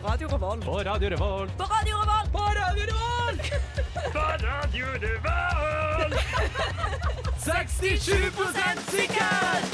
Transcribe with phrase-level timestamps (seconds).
[0.00, 0.64] På Radio Revolt.
[0.64, 1.56] På Radio Revolt.
[1.58, 2.32] På Radio Revolt.
[2.32, 3.42] På Radio Revolt!
[4.12, 6.14] På Radio Revolt!
[7.44, 8.12] 67
[8.90, 9.66] sikker!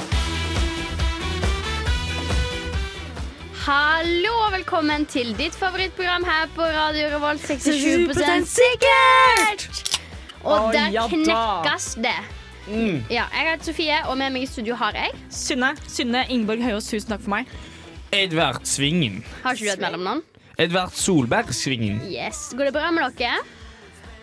[3.65, 9.95] Hallo og velkommen til ditt favorittprogram her på Radio Revolt 67 sikkert!
[10.43, 11.15] Og Å, der ja da.
[11.15, 12.17] knekkes det.
[12.67, 12.99] Mm.
[13.07, 15.71] Ja, jeg heter Sofie, og med meg i studio har jeg Synne.
[15.87, 17.57] Synne Ingeborg Høyås, tusen takk for meg.
[18.11, 19.21] Edvard Svingen.
[19.43, 20.23] Har ikke du et mellomnavn?
[20.57, 21.99] Edvard Solberg Svingen.
[22.07, 22.49] Yes.
[22.55, 23.41] Går det bra med dere?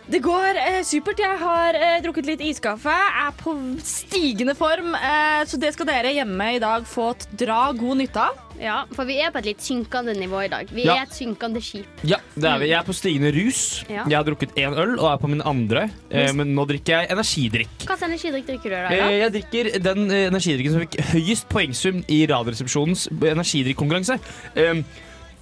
[0.05, 1.21] Det går eh, supert.
[1.21, 2.93] Jeg har eh, drukket litt iskaffe.
[2.93, 4.93] Er på stigende form.
[4.97, 8.44] Eh, så det skal dere hjemme i dag få dra god nytte av.
[8.61, 10.69] Ja, for vi er på et litt synkende nivå i dag.
[10.71, 10.95] Vi Ja.
[11.01, 11.87] er et synkende skip.
[12.05, 12.69] Ja, det er vi.
[12.69, 13.85] Jeg er på stigende rus.
[13.89, 14.05] Ja.
[14.09, 15.91] Jeg har drukket én øl og er på min andre.
[16.11, 17.69] Eh, men nå drikker jeg energidrikk.
[17.87, 18.93] Hva slags energidrikk drikker du i dag?
[18.93, 19.11] Eh, da?
[19.11, 24.21] Jeg drikker den eh, energidrikken som fikk høyest poengsum i Radioresepsjonens energidrikkonkurranse.
[24.57, 24.83] Eh,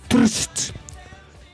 [0.08, 0.72] Trust.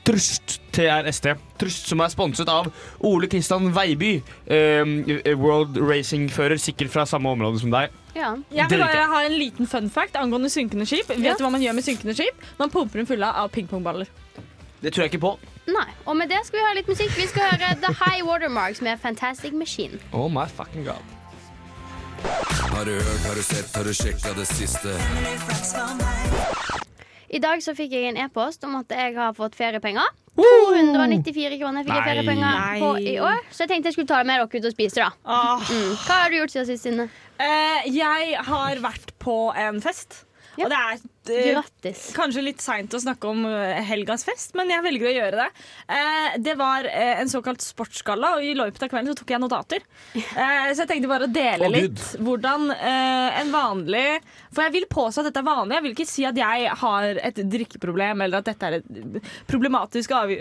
[0.09, 1.27] Trust TRST.
[1.61, 2.69] Trust, som er sponset av
[3.05, 4.15] Ole Kristian Veiby.
[4.49, 4.95] Um,
[5.37, 7.93] World Racing-fører, sikkert fra samme område som deg.
[8.15, 8.33] Ja.
[8.51, 11.07] Jeg vil bare ha en liten fun fact angående synkende skip.
[11.09, 11.35] Vet Ja.
[11.37, 12.41] du hva man gjør med synkende skip?
[12.57, 14.07] Man pumper dem fulle av pingpongballer.
[14.81, 15.37] Det tror jeg ikke på.
[15.67, 15.85] Nei.
[16.07, 17.11] Og med det skal vi høre litt musikk.
[17.15, 19.99] Vi skal høre The High Watermarks med Fantastic Machine.
[20.11, 21.03] Oh my fucking god.
[22.73, 24.95] Har du hørt, har du sett, har du sjekka det siste?
[27.29, 30.07] I dag så fikk jeg en e-post om at jeg har fått feriepenger.
[30.39, 32.07] 294 kroner fikk jeg Nei.
[32.07, 33.41] feriepenger på i år.
[33.51, 35.03] Så jeg tenkte jeg skulle ta det med dere ut og spise.
[35.03, 35.59] da Ah.
[35.59, 35.91] mm.
[36.05, 37.09] Hva har du gjort siden sist, Synne?
[37.39, 40.23] Uh, jeg har vært på en fest.
[40.57, 40.65] Ja.
[40.65, 40.95] Og det er
[41.39, 42.01] eh, Grattis.
[42.17, 45.47] kanskje litt seint å snakke om eh, helgas fest, men jeg velger å gjøre det.
[45.95, 49.43] Eh, det var eh, en såkalt sportsgalla, og i løpet av kvelden så tok jeg
[49.43, 49.85] notater.
[50.17, 54.05] Eh, så jeg tenkte bare å dele oh, litt hvordan eh, en vanlig
[54.49, 55.77] For jeg vil påstå at dette er vanlig.
[55.77, 60.11] Jeg vil ikke si at jeg har et drikkeproblem eller at dette er et problematisk
[60.17, 60.33] av,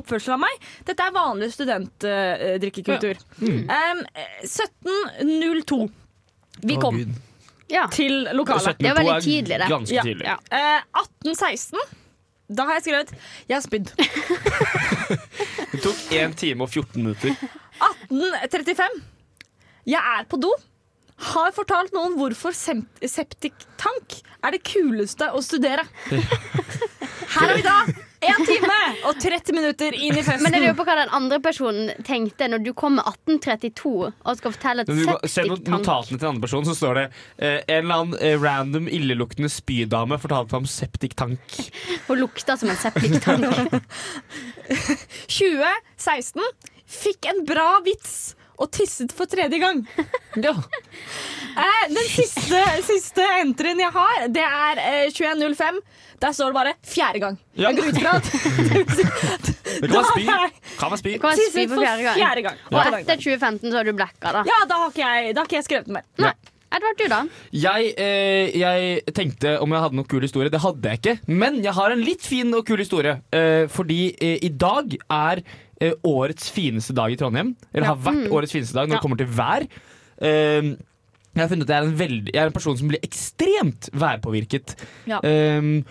[0.00, 0.66] oppførsel av meg.
[0.88, 3.20] Dette er vanlig studentdrikkekultur.
[3.44, 4.04] Eh,
[4.48, 5.82] 17.02.
[6.68, 7.16] Vi kom Gud.
[7.70, 7.86] Ja.
[7.92, 8.78] til lokalet.
[8.78, 9.68] 17.02 Det var veldig er tidlig, det.
[9.68, 10.24] Ganske Ja, tidlig.
[10.24, 10.36] ja.
[10.50, 11.78] Eh, 1816.
[12.48, 13.10] Da har jeg skrevet
[13.48, 13.92] 'Jeg har spydd'.
[15.72, 17.34] Det tok 1 time og 14 minutter.
[17.80, 19.02] 1835.
[19.86, 20.52] Jeg er på do.
[21.18, 25.84] Har fortalt noen hvorfor septiktank er det kuleste å studere.
[27.34, 28.07] Her er vi da!
[28.20, 30.42] 1 time og 30 minutter inn i festen.
[30.42, 34.40] Men jeg lurer på hva den andre personen tenkte når du kom med 1832 og
[34.40, 35.28] skal fortelle et septiktank.
[35.34, 35.70] septiktank.
[35.74, 39.52] notatene til den andre personen, så står det eh, en eller annen eh, random illeluktende
[39.52, 41.60] spydame fortalte om septiktank.
[42.08, 43.46] Hun lukta som en septiktank.
[45.30, 46.42] 2016.
[46.98, 49.84] Fikk en bra vits og tisset for tredje gang.
[50.38, 50.54] Ja.
[51.58, 55.80] Eh, den siste, siste entryen jeg har, det er eh, 21.05.
[56.20, 57.36] Der står det bare 'fjerde gang'.
[57.56, 57.68] Ja.
[57.70, 58.26] Jeg går ut fra at
[59.80, 60.24] Det kan være spy.
[60.80, 61.12] Kan være spy.
[61.18, 62.16] Kan være spy for fjerde gang.
[62.18, 62.56] fjerde gang.
[62.72, 64.42] Og etter 2015 så har du blacka, da.
[64.48, 66.06] Ja, da har ikke jeg, da har ikke jeg skrevet den mer.
[66.18, 66.32] Nei.
[66.68, 67.20] Edvard, du, da?
[67.56, 70.50] Jeg, eh, jeg tenkte om jeg hadde noen kul historie.
[70.52, 71.14] Det hadde jeg ikke.
[71.32, 73.14] Men jeg har en litt fin og kul historie.
[73.32, 75.40] Eh, fordi eh, i dag er
[75.80, 77.54] eh, årets fineste dag i Trondheim.
[77.72, 77.94] Eller Ja.
[77.94, 79.00] har vært årets fineste dag når Ja.
[79.00, 79.64] det kommer til vær.
[80.20, 80.76] Eh,
[81.38, 83.88] jeg har funnet at jeg er en, veldig, jeg er en person som blir ekstremt
[83.94, 84.74] værpåvirket.
[85.06, 85.20] Ja.
[85.24, 85.82] Eh,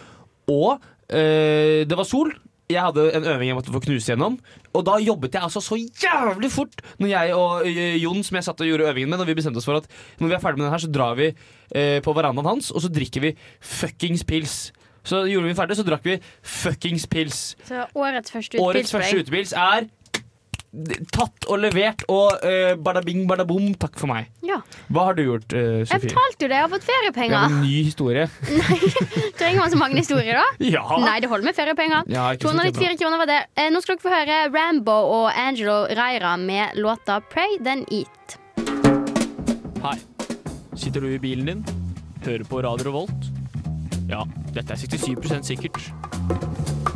[0.51, 2.33] og eh, det var sol.
[2.67, 4.33] Jeg hadde en øving jeg måtte få knuse gjennom.
[4.75, 8.47] Og da jobbet jeg altså så jævlig fort når jeg og eh, Jon som jeg
[8.47, 9.87] satt og gjorde øvingen med, når vi bestemte oss for at
[10.19, 12.83] når vi er ferdig med den her, så drar vi eh, på verandaen hans, og
[12.83, 14.57] så drikker vi fuckings pils.
[15.07, 17.39] Så gjorde vi ferdig, så drakk vi fuckings pils.
[17.69, 19.87] Så årets første Årets utpils første utepils er
[21.13, 24.27] tatt og levert, og uh, badabing, badabom, takk for meg.
[24.45, 24.59] Ja.
[24.93, 25.85] Hva har du gjort, Sofie?
[25.87, 27.37] Jeg fortalte jo det, jeg har fått feriepenger.
[27.37, 27.55] feriepenger.
[27.55, 28.27] en ny historie.
[28.61, 30.45] Nei, Trenger man så mange historier, da?
[30.77, 30.83] Ja!
[31.01, 32.07] Nei, det holder med feriepenger.
[32.11, 33.39] Ja, 294 kroner var det.
[33.55, 38.37] Eh, nå skal dere få høre Rambo og Angelo Reira med låta 'Pray Then Eat'.
[39.83, 39.97] Hei.
[40.75, 41.65] Sitter du i bilen din?
[42.25, 43.31] Hører på Radio Revolt?
[44.09, 44.23] Ja,
[44.53, 46.86] dette er 67% sikkert.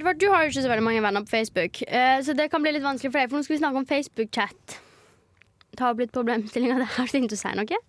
[0.00, 2.62] Edvard, du har jo ikke så veldig mange venner på Facebook, eh, så det kan
[2.64, 3.28] bli litt vanskelig for deg.
[3.28, 4.80] For nå skal vi snakke om Facebook-chat.
[5.76, 6.88] Ta opp litt problemstillinger der.
[6.96, 7.80] Har du tenkt å si noe?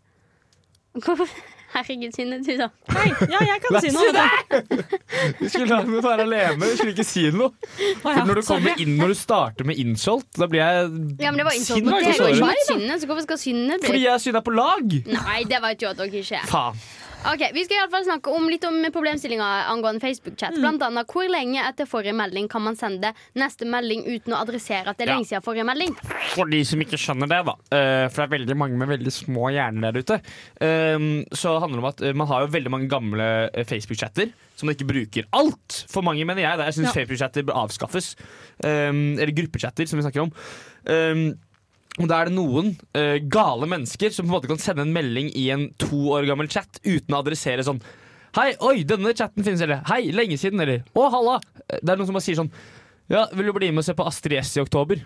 [1.00, 1.31] Hvorfor?
[1.72, 2.66] Herregud, Synne, du da.
[2.92, 4.24] Hei, ja, jeg kan si noe.
[5.40, 7.54] Vi skulle la meg være alene, vi skulle ikke si noe.
[8.02, 10.90] For når du, kommer inn, når du starter med insult, da blir jeg
[11.24, 13.40] Ja, men det var insult Sint mot og deg, ikke mot Synne, så hvorfor skal
[13.40, 14.98] Synne bli Fordi jeg er Synne er på lag.
[15.16, 16.52] Nei, det vet jo at dere ikke er.
[16.52, 16.84] Faen.
[17.21, 20.56] Ok, Vi skal i alle fall snakke om litt om problemstillinga angående Facebook-chat.
[20.56, 20.62] Mm.
[20.63, 24.89] Blant annet, Hvor lenge etter forrige melding kan man sende neste melding uten å adressere
[24.89, 25.94] at det er lenge siden forrige melding?
[26.33, 27.56] For de som ikke skjønner det, da.
[27.77, 30.18] eh, For det er veldig mange med veldig små hjerner der ute.
[31.38, 34.33] Så Så handler det om at eh, man har jo veldig mange gamle eh, Facebook-chatter
[34.56, 35.29] som man ikke bruker.
[35.31, 36.57] Altfor mange, mener jeg.
[36.57, 36.97] Jeg syns Ja.
[37.01, 38.15] Facebook-chatter bør avskaffes.
[38.63, 40.33] Eh, Eller gruppechatter, som vi snakker om.
[41.99, 44.93] Og Da er det noen uh, gale mennesker som på en måte kan sende en
[44.95, 47.81] melding i en to år gammel chat uten å adressere sånn
[48.38, 51.33] Hei, oi, denne chatten finnes, eller Hei, lenge siden, eller Å, halla!
[51.67, 52.51] Det er noen som bare sier sånn
[53.11, 55.01] Ja, vil du bli med og se på Astrid S i oktober?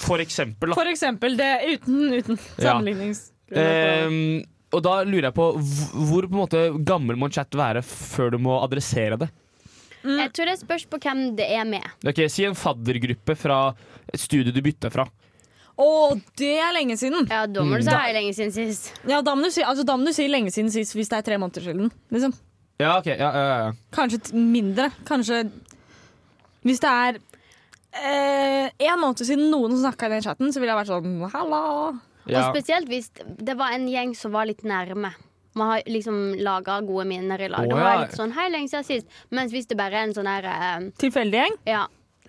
[0.00, 0.78] For eksempel, da.
[0.78, 1.36] For eksempel.
[1.36, 2.70] Det uten, uten Ja.
[2.70, 4.06] sammenligningsgrunnlag.
[4.08, 7.82] Ehm, og da lurer jeg på hvor på en måte gammel må en chat være
[7.84, 9.28] før du må adressere det?
[10.08, 11.84] Jeg tror det spørs på hvem det er med.
[12.08, 13.58] Ok, Si en faddergruppe fra
[14.08, 15.04] et studie du bytta fra.
[15.76, 17.26] Å, det er lenge siden!
[17.30, 18.92] Ja, Da må du si Da- hei lenge siden sist.
[19.10, 21.18] Ja, da må, du si, altså, da må du si lenge siden sist hvis det
[21.18, 21.90] er tre måneder siden.
[22.14, 22.34] Liksom.
[22.78, 23.72] Ja, ok, ja, ja, ja.
[23.94, 24.90] Kanskje t- mindre.
[25.06, 25.50] Kanskje
[26.64, 27.18] Hvis det er
[27.92, 31.60] eh, en måned siden noen snakka i den chatten, så ville jeg vært sånn halla.
[32.26, 32.40] ja.
[32.48, 35.12] Og spesielt hvis det var en gjeng som var litt nærme.
[35.54, 37.66] Man har liksom laga gode minner i lag.
[37.66, 37.98] Å, Da var ja.
[38.00, 39.06] det litt sånn hei lenge siden sist.
[39.30, 41.58] Mens hvis det bare er en sånn her eh, Tilfeldig gjeng.
[41.66, 41.84] Ja,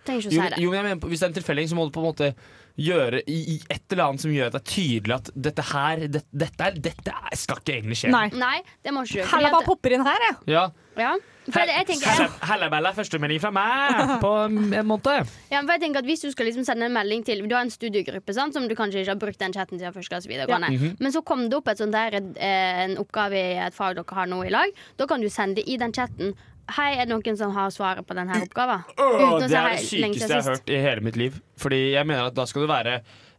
[0.05, 0.59] trenger ikke Jo, å si det.
[0.61, 2.09] jo, men jeg mener, på- Hvis det er en tilfeldig, så må du på en
[2.11, 2.33] måte
[2.75, 6.23] gjøre i, et eller annet som gjør at det er tydelig at dette her det,
[6.31, 8.11] dette, er, dette er, skal ikke egentlig skje.
[8.11, 8.25] Nei.
[8.35, 10.41] Nei, det må ikke Heller bare popper inn her, jeg.
[10.55, 10.65] Ja.
[10.95, 11.13] Ja.
[11.51, 14.55] Hellebella Hellebella, førstemelding fra meg på en
[14.87, 15.29] måned.
[15.51, 17.65] ja, for jeg tenker at Hvis du skal liksom sende en melding til Du har
[17.65, 20.71] en studiegruppe sant, som du kanskje ikke har brukt den chatten siden første klasse videregående.
[20.73, 20.97] Mhm.
[20.99, 24.17] Men så kom det opp et sånt der, eh, en oppgave i et fag dere
[24.17, 24.73] har nå i lag.
[24.97, 26.33] Da kan du sende i den chatten
[26.73, 28.85] Hei, er det noen som har svaret på denne oppgaven?
[28.97, 31.37] Uten det er det sykeste jeg har hørt i hele mitt liv.
[31.61, 32.95] Fordi jeg mener at da skal du være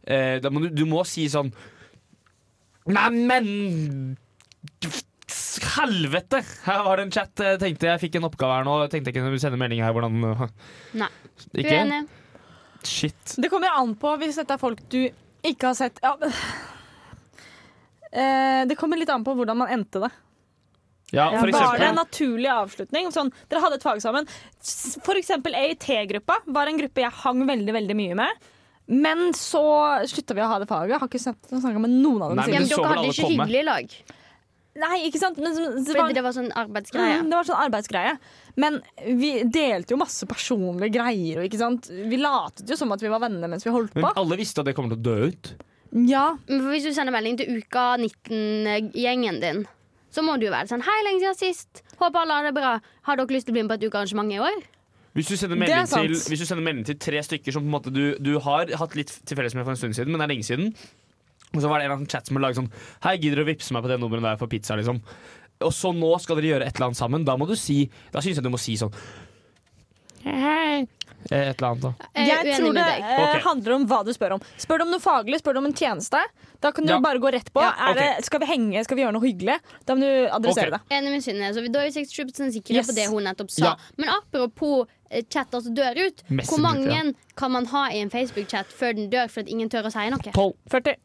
[0.07, 1.51] eh, da må du, du må si sånn
[2.87, 4.15] Neimen
[5.77, 6.39] Helvete!
[6.65, 7.43] Her var det en chat.
[7.43, 8.77] Jeg tenkte jeg fikk en oppgave her nå.
[8.85, 9.93] Jeg tenkte jeg kunne sende melding her.
[9.93, 10.15] Hvordan
[10.97, 11.09] Nei.
[11.51, 11.75] Ikke?
[11.75, 11.99] Uenig.
[12.87, 13.35] Shit.
[13.41, 15.01] Det kommer an på hvis dette er folk du
[15.47, 16.13] ikke har sett ja.
[18.11, 20.11] eh, Det kommer litt an på hvordan man endte det.
[21.15, 23.07] Ja, for Var det en naturlig avslutning?
[23.15, 24.27] Sånn, dere hadde et fag sammen.
[24.59, 24.97] F.eks.
[25.05, 28.47] For eksempel EIT-gruppa var en gruppe jeg hang veldig veldig mye med.
[28.87, 29.63] Men så
[30.07, 30.95] slutta vi å ha det faget.
[30.95, 33.47] Jeg har ikke snakka med noen av dem Nei, men dere hadde ikke komme?
[33.47, 33.95] hyggelig i lag.
[34.77, 35.39] Nei, ikke sant?
[35.41, 37.21] Men, det, var, det var sånn arbeidsgreie.
[37.23, 38.11] mm, det var sånn arbeidsgreie.
[38.61, 38.81] Men
[39.17, 41.39] vi delte jo masse personlige greier.
[41.41, 41.89] Og, ikke sant?
[41.89, 44.03] Vi latet jo som at vi var venner mens vi holdt på.
[44.03, 45.55] Men alle visste at det kommer til å dø ut.
[46.07, 49.65] Ja, Men Hvis du sender melding til uka 19-gjengen din,
[50.13, 51.83] så må du jo være sånn Hei, lenge siden sist.
[51.99, 52.73] Håper alle har det bra.
[53.07, 54.65] Har dere lyst til å bli med på et ukearrangement i år?
[55.17, 57.65] Hvis du sender Det er melding, til, hvis du sender melding til tre stykker som
[57.65, 60.13] på en måte du, du har hatt litt til felles med for en stund siden,
[60.13, 60.75] men det er lenge siden,
[61.55, 62.69] og så var det en annen chat som har laget sånn
[63.01, 65.01] Hei, gidder du å vippse meg på det nummeret der for pizza, liksom?
[65.65, 67.23] Og så nå skal dere gjøre et eller annet sammen.
[67.25, 67.79] Da må du si
[68.13, 68.93] Da syns jeg du må si sånn
[70.27, 70.85] Hei.
[71.31, 71.91] Eh, Et eller annet, da.
[72.15, 73.41] Jeg jeg tror det eh, Ok.
[73.43, 74.41] handler om hva du spør om.
[74.57, 76.21] Spør du om noe faglig, spør du om en tjeneste.
[76.61, 76.99] Da kan du Ja.
[76.99, 77.61] bare gå rett på.
[77.61, 79.59] Ja, er det, skal vi henge, skal vi gjøre noe hyggelig?
[79.85, 80.79] Da må du adressere okay.
[80.89, 80.97] det.
[80.97, 81.53] Enig med Synne.
[81.53, 82.87] Så da er vi 67 sikre Yes.
[82.87, 83.65] på det hun nettopp sa.
[83.65, 83.75] Ja.
[83.97, 86.23] Men apropos eh, chatter som dør ut.
[86.27, 89.85] Hvor Messenger, mange kan man ha i en Facebook-chat før den dør fordi ingen tør
[89.87, 90.31] å si noe?
[90.33, 90.55] Tolv.
[90.69, 90.95] 40.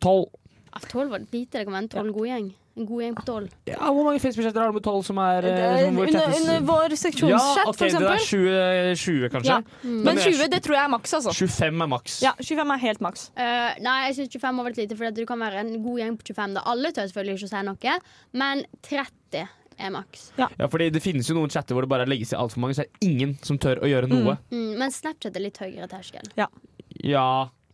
[0.00, 0.26] Tolv.
[0.72, 1.58] Ja, Tolv var det lite.
[1.58, 2.54] Det kan være en tolv god gjeng.
[2.78, 3.54] En god gjeng på tolv.
[3.66, 6.64] Ja, hvor mange Facebook-chatter har du med tolv som er eh, som hvor under, under
[6.68, 9.56] vår seksjonschat, ja, ok, for det er 20, 20 kanskje?
[9.56, 9.82] Ja.
[9.82, 10.00] Mm.
[10.06, 11.34] Men er 20 det tror jeg er maks, altså.
[11.34, 12.18] 25 er maks.
[12.22, 13.28] Ja, 25 er helt maks.
[13.34, 16.18] Uh, nei, jeg syns 25 har vært lite, for du kan være en god gjeng
[16.20, 16.58] på 25.
[16.58, 16.66] Da.
[16.72, 17.96] Alle tør selvfølgelig ikke å si noe,
[18.44, 20.28] men 30 er maks.
[20.38, 22.84] Ja, fordi Det finnes jo noen chatter hvor det bare legges i altfor mange, så
[22.84, 24.38] er det ingen som tør å gjøre noe.
[24.52, 26.26] Mm, men Snapchat er litt høyere terskel.
[26.38, 26.48] Ja,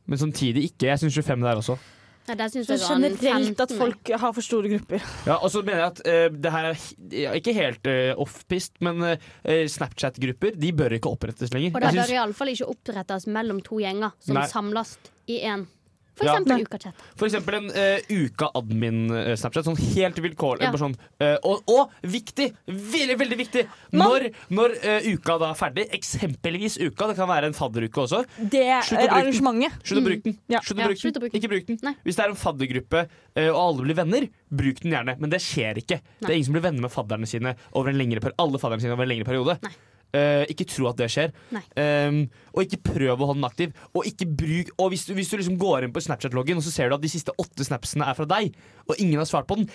[0.04, 0.90] Men samtidig ikke.
[0.90, 1.78] Jeg syns 25 der også.
[2.24, 5.02] Nei, der synes Så jeg generelt at folk har for store grupper.
[5.26, 6.00] Ja, Og så mener jeg at
[6.32, 11.12] uh, det her er ja, ikke helt uh, off-pist, men uh, Snapchat-grupper De bør ikke
[11.12, 11.74] opprettes lenger.
[11.74, 14.46] Og det bør synes- iallfall ikke opprettes mellom to gjenger som Nei.
[14.48, 14.96] samles
[15.28, 15.66] i én.
[16.14, 16.64] For eksempel ja.
[16.68, 17.04] Ukachat.
[17.18, 19.66] For eksempel en uh, uka-admin-Snapchat.
[19.66, 20.66] Sånn helt vilkårlig.
[20.68, 20.72] Ja.
[20.78, 22.50] Sånn, uh, og, og viktig!
[22.68, 23.64] Veldig, veldig viktig!
[23.94, 28.22] Når, når uh, uka da er ferdig, eksempelvis uka, det kan være en fadderuke også,
[28.38, 29.80] Det er arrangementet.
[29.82, 30.38] slutt å bruke den.
[30.52, 30.60] Ja.
[30.60, 31.40] Ja, slutt å bruke den.
[31.40, 31.80] Ikke bruk den.
[31.84, 31.94] Nei.
[32.06, 35.16] Hvis det er en faddergruppe eh, og alle blir venner, bruk den gjerne.
[35.20, 35.98] Men det skjer ikke.
[36.20, 38.84] Det er ingen som blir venner med fadderne sine over en lengre, per- alle fadderne
[38.84, 39.58] sine over en lengre periode.
[39.66, 39.74] Nei.
[40.14, 41.32] Eh, ikke tro at det skjer.
[41.74, 42.20] Um,
[42.54, 43.72] og ikke prøv å holde den aktiv.
[43.96, 46.70] Og ikke bruk Og hvis du, hvis du liksom går inn på Snapchat-loggen og så
[46.70, 48.54] ser du at de siste åtte snapsene er fra deg,
[48.86, 49.70] og ingen har svart på den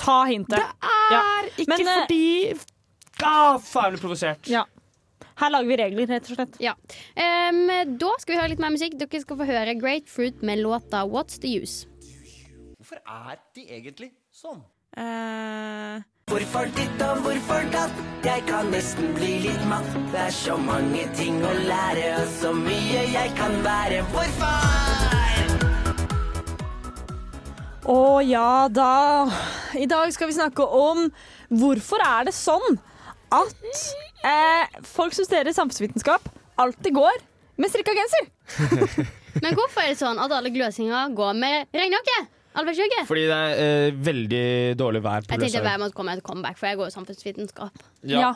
[0.00, 0.56] Ta hintet.
[0.56, 1.22] Det Ja.
[1.56, 2.26] Ikke Men, eh, fordi
[3.24, 4.48] ah, Faen, jeg blir provosert.
[4.48, 4.64] Ja.
[5.40, 6.56] Her lager vi regler, rett og slett.
[6.60, 6.74] Ja.
[7.16, 7.66] Um,
[8.00, 8.98] da skal vi høre litt mer musikk.
[9.00, 11.88] Dere skal få høre Grapefruit med låta What's The Use.
[12.76, 14.60] Hvorfor er de egentlig sånn?
[14.96, 17.96] Eh, Hvorfor ditt og hvorfor datt?
[18.22, 19.88] Jeg kan nesten bli litt matt.
[20.12, 23.98] Det er så mange ting å lære, og så mye jeg kan være.
[24.12, 25.58] Hvorfor?
[27.90, 28.94] Å ja da.
[29.74, 31.08] I dag skal vi snakke om
[31.50, 32.78] hvorfor er det sånn
[33.34, 33.84] at
[34.22, 36.30] eh, folk som studerer samfunnsvitenskap,
[36.62, 37.24] alltid går
[37.58, 38.30] med strikka genser.
[39.42, 42.22] Men hvorfor er det sånn at alle gløsinger går med regnjakke?
[42.58, 43.04] Allværsjakke?
[43.06, 44.44] Fordi det er eh, veldig
[44.80, 46.94] dårlig vær på Jeg tenkte jeg måtte komme med et comeback, for jeg går jo
[46.96, 47.84] samfunnsvitenskap.
[48.10, 48.32] Ja.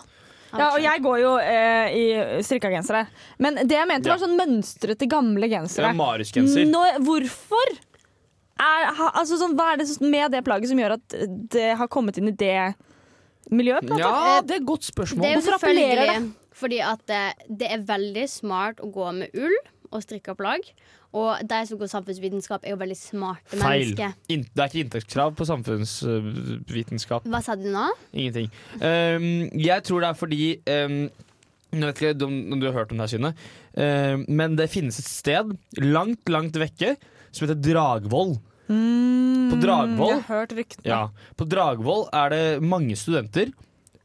[0.54, 2.04] Ja, og jeg går jo eh, i
[2.46, 3.08] strikka gensere.
[3.42, 4.22] Men det jeg mente, var Ja.
[4.26, 5.90] sånn mønstrete, gamle Ja, gensere.
[5.98, 6.68] Marius-genser.
[6.70, 7.74] Nå- hvorfor?
[8.54, 11.16] Er, ha, altså sånn, hva er det med det plagget som gjør at
[11.50, 12.74] det har kommet inn i det
[13.50, 13.82] miljøet?
[13.82, 14.06] på en måte?
[14.06, 15.26] Ja, det er et godt Det spørsmål.
[15.26, 19.34] er jo Hvorfor appellerer selvfølgelig fordi at eh, det er veldig smart å gå med
[19.34, 19.56] ull
[19.90, 20.62] og strikka plagg.
[21.14, 23.60] Og de som går samfunnsvitenskap, er jo veldig smarte Feil.
[23.94, 24.14] mennesker.
[24.26, 24.46] Feil.
[24.50, 27.28] det er ikke inntektskrav på samfunnsvitenskap.
[27.30, 27.84] Hva sa du nå?
[28.12, 28.48] Ingenting.
[28.80, 29.28] Um,
[29.62, 30.40] jeg tror det er fordi
[30.70, 30.98] um,
[31.74, 33.32] Nå vet ikke om, du har hørt om det her, Synne,
[33.74, 35.48] um, men det finnes et sted
[35.82, 36.92] langt, langt vekke
[37.34, 38.36] som heter Dragvoll.
[38.68, 40.86] På Dragvoll Jeg har hørt ryktene.
[40.86, 41.00] Ja,
[41.34, 43.50] På Dragvoll er det mange studenter.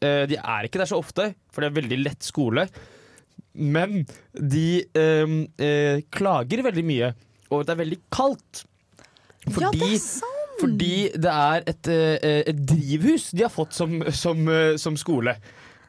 [0.01, 2.65] Uh, de er ikke der så ofte, for det er veldig lett skole.
[3.53, 4.03] Men
[4.33, 7.13] de ehm, eh, klager veldig mye
[7.49, 8.65] over at det er veldig kaldt.
[9.49, 10.59] Fordi, ja, det er sant.
[10.59, 15.35] fordi det er et, eh, et drivhus de har fått som, som, eh, som skole.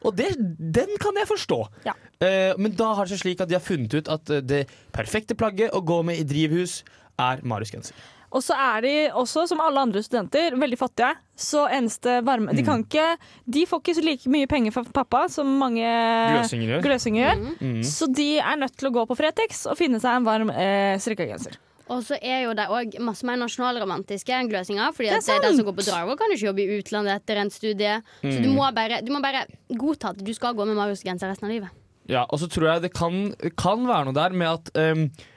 [0.01, 1.59] Og det, den kan jeg forstå.
[1.85, 1.93] Ja.
[2.21, 4.63] Eh, men da har det seg slik at de har funnet ut at det
[4.95, 6.81] perfekte plagget å gå med i drivhus
[7.21, 7.93] er Marius-genser.
[8.31, 11.09] Og så er de også, som alle andre studenter, veldig fattige.
[11.35, 13.07] Så eneste varme De, kan ikke,
[13.49, 16.83] de får ikke så like mye penger fra pappa som mange Gløsinger gjør.
[16.85, 17.41] gløsinger gjør.
[17.59, 17.81] Mm.
[17.83, 20.95] Så de er nødt til å gå på Fretex og finne seg en varm eh,
[21.01, 21.57] strikkegenser.
[21.91, 24.93] Og så er jo de òg masse mer nasjonalromantiske enn gløsinger.
[24.95, 25.57] Fordi Det er at de sant.
[25.59, 27.97] som går på Dragvoll, kan jo ikke jobbe i utlandet etter en studie.
[28.23, 29.43] Så du må, bare, du må bare
[29.75, 31.75] godta at du skal gå med Marius-genser resten av livet.
[32.07, 33.19] Ja, og så tror jeg det kan,
[33.59, 35.27] kan være noe der med at ehm, eh,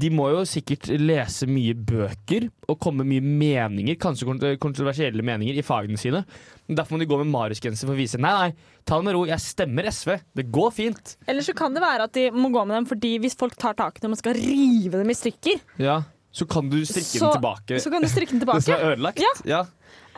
[0.00, 5.56] de må jo sikkert lese mye bøker og komme med mye meninger, kanskje kontroversielle meninger,
[5.58, 6.24] i fagene sine.
[6.70, 9.24] Derfor må de gå med Marius-genser for å vise Nei, nei, ta det med ro,
[9.26, 10.16] jeg stemmer SV.
[10.38, 11.16] Det går fint.
[11.26, 13.74] Eller så kan det være at de må gå med dem fordi hvis folk tar
[13.78, 17.26] tak i dem og skal rive dem i stykker, Ja, Så kan du strikke Så-
[17.26, 17.80] den tilbake.
[17.82, 18.78] så kan du strikke den Det som tilbake.
[18.78, 19.18] er ødelagt.
[19.18, 19.32] Ja.
[19.44, 19.64] Ja.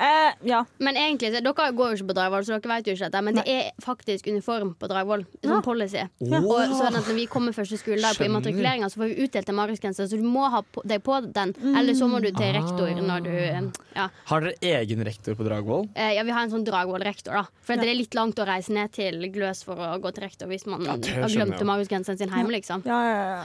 [0.03, 0.65] Eh, ja.
[0.83, 3.23] Men egentlig, så- Dere går jo ikke på Dragvoll, så dere vet jo ikke dette.
[3.23, 5.25] Men det er faktisk uniform på Dragvoll.
[5.43, 5.61] Som Ja.
[5.63, 6.03] policy.
[6.21, 6.39] Ja.
[6.41, 9.55] Og sånn at Når vi kommer første skoledag på immatrikuleringa, så får vi utdelt en
[9.57, 11.55] Marius-genser, så du må ha på, deg på den.
[11.77, 13.63] Eller så må du til rektor når du eh,
[13.97, 14.09] ja.
[14.27, 15.89] Har dere egen rektor på Dragvoll?
[15.95, 17.45] Eh, ja, vi har en sånn Dragvoll-rektor, da.
[17.63, 20.47] For det er litt langt å reise ned til Gløs for å gå til rektor
[20.49, 22.83] hvis man Ja, har glemt mariusgenseren sin hjemme, liksom.
[22.85, 23.45] Ja, ja,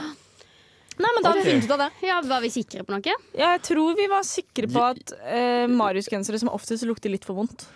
[0.98, 1.90] Nei, men da har vi funnet ut av det.
[2.08, 3.16] Ja, Var vi sikre på noe?
[3.38, 7.66] Jeg tror vi var sikre på at eh, Marius-gensere som oftest lukter litt for vondt.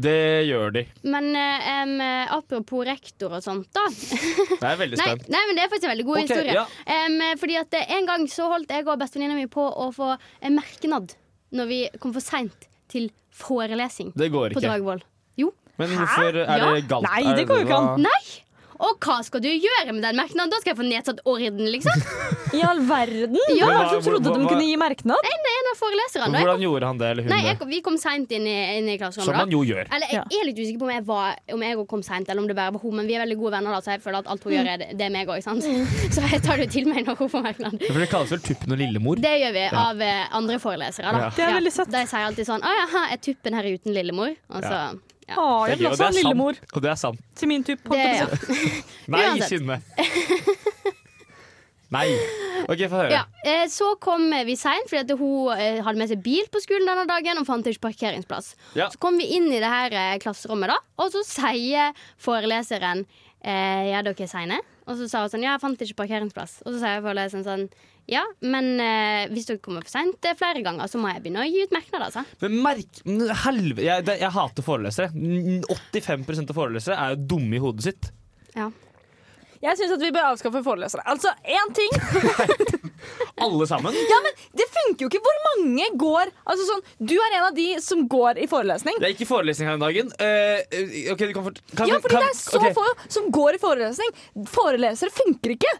[0.00, 0.84] Det gjør de.
[1.02, 1.96] Men um,
[2.36, 3.82] apropos rektor og sånt, da.
[3.90, 5.26] Jeg er veldig Nei, spent.
[5.34, 6.54] nei, men det er faktisk en veldig god okay, historie.
[6.54, 7.00] ja.
[7.08, 10.12] Um, fordi at En gang så holdt jeg og bestevenninna mi på å få
[10.46, 11.16] en merknad
[11.58, 15.02] når vi kom for seint til forelesing Det går på Dragvoll.
[15.42, 15.50] Jo.
[15.80, 16.70] Men hvorfor er Ja.
[16.76, 17.10] det galt?
[17.10, 18.06] Nei, det går jo ikke an.
[18.06, 18.22] Nei!
[18.80, 20.50] Og hva skal du gjøre med den merknaden?
[20.52, 22.00] Da skal jeg få nedsatt orden, liksom.
[22.56, 23.36] I all verden!
[23.52, 25.28] Ja, hva- som trodde hva- de kunne gi merknad?
[25.30, 26.40] En av foreleserne.
[26.40, 28.96] Hvordan gjorde han det, eller hun Nei, jeg, vi kom seint inn, i- inn i
[29.12, 29.84] Som man jo gjør.
[29.92, 32.48] Eller jeg er litt usikker på om jeg, var, om jeg kom seint, eller om
[32.48, 32.96] det bare var hun.
[32.96, 34.82] Men vi er veldig gode venner, da, så jeg føler at alt hun gjør, er
[34.82, 35.44] det, det er meg òg.
[36.16, 37.76] Så jeg tar det til meg når hun får merknad.
[37.86, 39.20] For det kalles vel Tuppen og Lillemor?
[39.20, 41.12] Det gjør vi av eh, andre forelesere.
[41.12, 41.22] Da.
[41.28, 41.30] Ja.
[41.36, 41.92] Det er veldig søtt.
[41.92, 44.80] De sier alltid sånn 'Å ja, er tuppen her uten lillemor?' Og så,
[45.30, 45.36] ja.
[45.38, 46.18] Å, jeg vil og også ha sant.
[46.20, 47.22] lillemor Og det er sant.
[47.38, 47.86] til min type.
[47.88, 48.26] Det, ja.
[49.14, 49.24] Nei.
[49.46, 49.80] Synne.
[51.90, 52.06] Nei.
[52.70, 53.10] OK, få høre.
[53.16, 53.22] Ja.
[53.42, 57.06] Eh, Så kom vi seint fordi hun eh, hadde med seg bil på skolen denne
[57.10, 58.52] dagen og fant ikke parkeringsplass.
[58.78, 58.86] Ja.
[58.92, 61.90] Så kom vi inn i det her eh, klasserommet, da, og så sier
[62.22, 63.02] foreleseren
[63.42, 64.60] eh, Ja, dere er seine?
[64.86, 66.60] Og så sa hun sånn Ja, jeg fant ikke parkeringsplass.
[66.62, 67.66] Og så sier foreleseren sånn
[68.10, 71.44] Ja, men eh, hvis dere kommer for seint eh, flere ganger, så må jeg begynne
[71.44, 72.24] å gi ut merknader, altså.
[72.42, 73.02] Men merk
[73.44, 75.12] Helvete, jeg, det- jeg hater forelesere.
[75.14, 78.10] 85% av forelesere er jo dumme i hodet sitt.
[78.56, 78.66] Ja.
[79.62, 81.04] Jeg syns vi bør avskaffe forelesere.
[81.06, 81.92] Altså, én ting
[83.40, 83.94] Alle sammen.
[84.10, 85.22] Ja, men det funker jo ikke!
[85.24, 88.96] Hvor mange går Altså sånn, Du er en av de som går i forelesning.
[89.00, 90.10] Jeg er i forelesning her om dagen.
[90.20, 92.74] Uh, ok, du kan kan, Ja, fordi kan, det er så okay.
[92.76, 94.12] få som går i forelesning.
[94.50, 95.72] Forelesere funker ikke!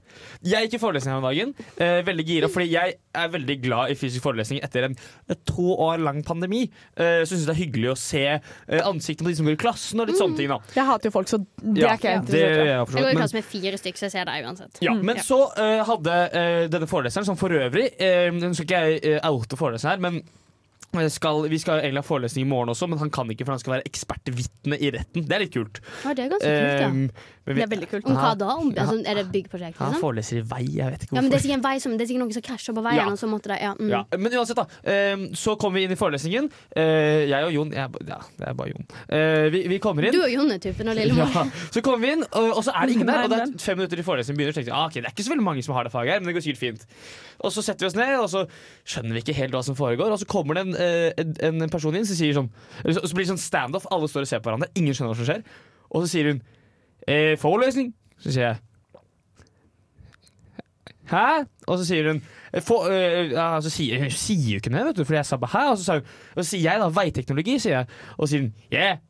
[0.47, 1.55] Jeg gikk i forelesning her om dagen.
[1.81, 5.75] Uh, veldig gira, fordi jeg er veldig glad i fysisk forelesning etter en eh, to
[5.75, 6.65] år lang pandemi.
[6.99, 8.25] Uh, så syns jeg det er hyggelig å se
[8.81, 10.51] ansiktene på de som går i klassen, og litt sånne ting.
[10.53, 12.69] da Jeg hater jo folk, så det Ja, er ikke jeg interessert i.
[12.71, 14.81] jeg så går i klasse med fire stykker, så jeg ser deg uansett.
[14.85, 16.17] Ja, men så eh, hadde
[16.73, 20.23] denne foreleseren, som for øvrig eh, Nå skal ikke jeg eh, oute foreleseren her, men
[21.15, 23.61] skal, vi skal egentlig ha forelesning i morgen også, men han kan ikke, for han
[23.63, 25.27] skal være ekspertvitne i retten.
[25.29, 25.79] Det er litt kult.
[26.05, 26.89] Ja, det er ganske kult, ja.
[26.91, 27.05] Um,
[27.47, 28.07] men vi, Det er veldig kult.
[28.11, 28.49] Om hva da?
[28.61, 29.79] Om, altså, er det byggeprosjekt?
[29.79, 30.03] han Liksom?
[30.03, 32.11] foreleser i vei, jeg vet ikke Ja, men det er sikkert vei som, det er
[32.11, 33.07] sikkert noen som krasjer på veien, Ja.
[33.11, 33.91] og så måtte de ja, mm.
[33.91, 34.67] Ja, men uansett, da.
[35.15, 36.51] um, så kommer vi inn i forelesningen.
[36.77, 36.83] Uh,
[37.31, 38.87] jeg og Jon jeg, Ja, det er bare Jon.
[39.11, 40.15] Uh, vi, vi kommer inn.
[40.15, 41.31] Du og Jon er typen og Lillemor.
[41.35, 43.25] Ja, så kommer vi inn, og, og så er det ingen der.
[43.25, 44.55] Og det er fem minutter til forelesningen begynner.
[44.55, 46.15] Så tenker jeg, ah, ok, det er ikke så veldig mange som har det faget
[46.17, 46.87] her, men det går sikkert fint.
[47.41, 48.45] Og så setter vi oss ned, og så
[48.85, 50.13] skjønner vi ikke helt hva som foregår.
[50.13, 52.51] Og så kommer det en, en, en person inn som sier sånn
[52.83, 53.89] så, blir det sånn standoff.
[53.93, 54.71] Alle står og ser på hverandre.
[54.81, 55.45] Ingen skjønner hva som skjer.
[55.91, 56.43] Og så sier hun
[57.07, 57.95] eh, 'forelesning'.
[58.21, 58.59] Så sier jeg
[61.11, 61.45] Hæ?
[61.67, 64.85] Og så sier hun for, få, eh, ja, Så sier hun sier jo ikke det,
[64.87, 65.71] vet du, fordi jeg sa bare hæ.
[65.73, 67.87] Og så, sa hun, og så sier jeg da veiteknologi, sier jeg.
[68.17, 69.01] Og så sier hun yeah.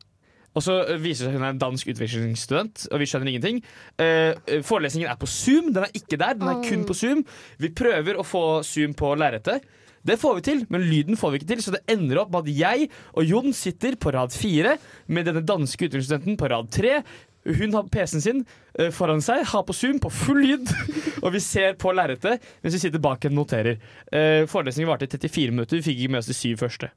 [0.59, 3.61] Og så eh, viser det seg hun er en dansk utvekslingsstudent, og vi skjønner ingenting.
[4.03, 7.23] Eh, eh, forelesningen er på Zoom, den er ikke der, den er kun på Zoom.
[7.63, 9.67] Vi prøver å få Zoom på lerretet.
[10.07, 12.47] Det får vi til, men lyden får vi ikke til, så det ender opp med
[12.47, 14.79] at jeg og Jon sitter på rad fire
[15.13, 17.03] med denne danske utviklingsstudenten på rad tre.
[17.45, 18.41] Hun har PC-en sin
[18.79, 20.73] eh, foran seg, har på Zoom på full lyd,
[21.25, 23.79] og vi ser på lerretet mens vi sitter bak en noterer.
[24.13, 26.91] Uh, forelesningen varte i 34 minutter, vi fikk ikke med oss de syv første.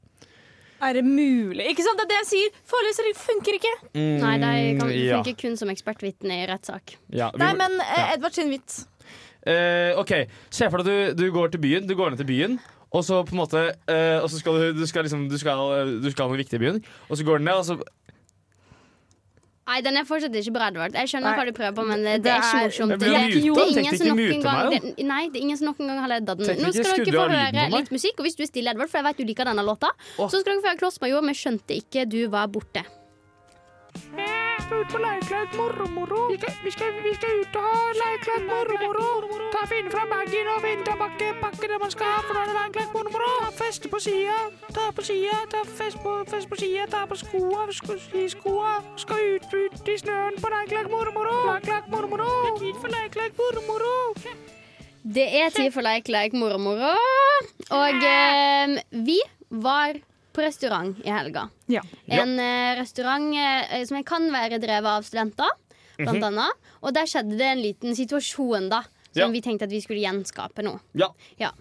[0.84, 1.64] Er det mulig?
[1.70, 1.96] Ikke sant?
[1.96, 2.56] Det er det jeg sier.
[2.68, 3.70] Forelesning funker ikke.
[3.96, 5.20] Nei, de kan Mm, ja.
[5.22, 6.96] funke kun som ekspertvitne i rettssak.
[7.14, 8.08] Ja, Nei, må- men eh, ja.
[8.18, 8.82] Edvard sin vits.
[9.48, 10.12] Eh, ok,
[10.52, 12.54] Se for deg at du, du går til byen Du går ned til byen
[12.94, 13.60] Og så på en måte
[13.90, 15.58] eh, Og så skal du, du, skal liksom, du, skal,
[15.98, 17.78] du skal ha noe viktig i byen Og så går den ned og så,
[19.64, 20.92] Nei, den er fortsatt ikke bra, Edvard.
[20.92, 21.36] Jeg skjønner Nei.
[21.38, 22.90] hva du prøver på, men det, det er ikke er- morsomt.
[22.92, 25.70] Det, Det, blir det, er ingen som noen gang det, Nei, det er ingen som
[25.70, 26.60] noen gang har ledd av den.
[26.60, 29.06] Nå skal dere få høre litt musikk, og hvis du er stille, Edvard, for jeg
[29.08, 30.28] vet du liker denne låta, Åh.
[30.28, 32.84] så skal dere få høre Klossmajor, men skjønte ikke du var borte.
[34.64, 36.20] Skal ut på lekelag moro-moro.
[36.30, 36.70] Vi vi,
[37.06, 39.08] vi skal ut og ha lekelag moro-moro.
[39.52, 42.54] Ta Finne fram bagen og finne tilbake pakke det man skal ha for å ha
[42.58, 43.32] lekelag moro-moro.
[43.42, 44.38] Ta feste på sida,
[44.76, 48.72] ta på sida, ta fest på, fest på sida, ta på skoa, sko, i skoa.
[49.04, 51.36] Skal ut, ut i snøen på lekelag moro-moro.
[51.52, 52.30] Lekelag moro-moro.
[52.32, 53.94] Det er tid for lekelag moro-moro.
[55.04, 56.94] Det er tid for leik, leik, moro, moro.
[57.76, 59.18] Og eh, vi
[59.50, 59.98] var
[60.34, 61.46] på restaurant i helga.
[61.70, 61.82] Ja.
[62.10, 65.50] En eh, restaurant eh, som kan være drevet av studenter,
[66.00, 66.68] blant annet.
[66.82, 68.82] Og der skjedde det en liten situasjon, da.
[69.14, 69.28] Som Ja.
[69.30, 70.78] vi tenkte at vi skulle gjenskape nå.
[70.98, 71.52] Ja, Ja.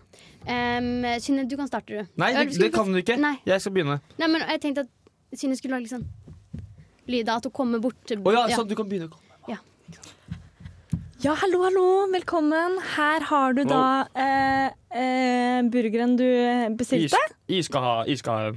[0.43, 2.07] Um, Synne, du kan starte, du.
[2.19, 3.37] Nei, det, det kan du ikke Nei.
[3.47, 6.03] Jeg skal begynne Nei, men jeg tenkte at Synne skulle lage litt sånn
[7.07, 8.43] lyd av at hun kommer bort til oh, ja.
[8.51, 9.39] sånn, du kan begynne å komme?
[9.47, 9.61] Ja,
[11.31, 12.07] hallo, hallo.
[12.11, 12.79] Velkommen.
[12.97, 13.83] Her har du da
[14.15, 17.19] eh, eh, burgeren du Is, bestilte.
[17.47, 18.49] Jeg skal ha, is skal ha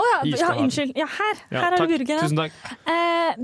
[0.00, 0.66] Å ja, ja, den.
[0.66, 0.92] unnskyld.
[1.00, 1.40] Ja, her.
[1.50, 2.20] ja, her har takk, burgeren.
[2.20, 2.52] Tusen takk
[2.86, 3.40] Eh,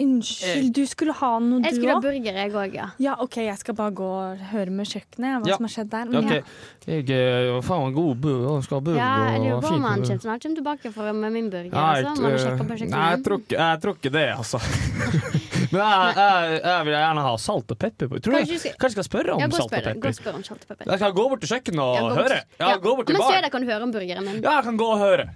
[0.00, 2.86] unnskyld, du skulle ha noe, Jeg skulle ha burger, jeg òg, ja.
[2.98, 5.56] Ja, OK, jeg skal bare gå og høre med kjøkkenet hva Ja.
[5.58, 6.04] som har skjedd der.
[6.10, 6.40] Men, okay.
[6.40, 6.88] ok.
[6.88, 9.74] Jeg er faen en god burger, jeg skal ha burger Ja, jeg lurer og på
[9.74, 11.70] om han kommer kommer tilbake for, med min burger.
[11.70, 12.24] Nei, altså.
[12.24, 12.90] Eh, kjøkkenet.
[12.90, 14.58] nei, jeg tror ikke- jeg tror ikke det, altså.
[15.74, 18.18] Men jeg, jeg, jeg vil gjerne ha salt og pepper på.
[18.22, 20.12] Tror Kanskje jeg, Kanskje jeg skal spørre om Ja, salt og pepper?
[20.12, 20.90] spør om salt og pepper.
[20.92, 22.40] Jeg skal gå bort til kjøkkenet og Ja, gå bort- høre.
[22.60, 22.76] Ja, ja.
[22.84, 23.50] gå bort til du se, baren.
[23.50, 24.42] kan du høre om burgeren min.
[24.44, 25.26] Ja, jeg kan gå og høre.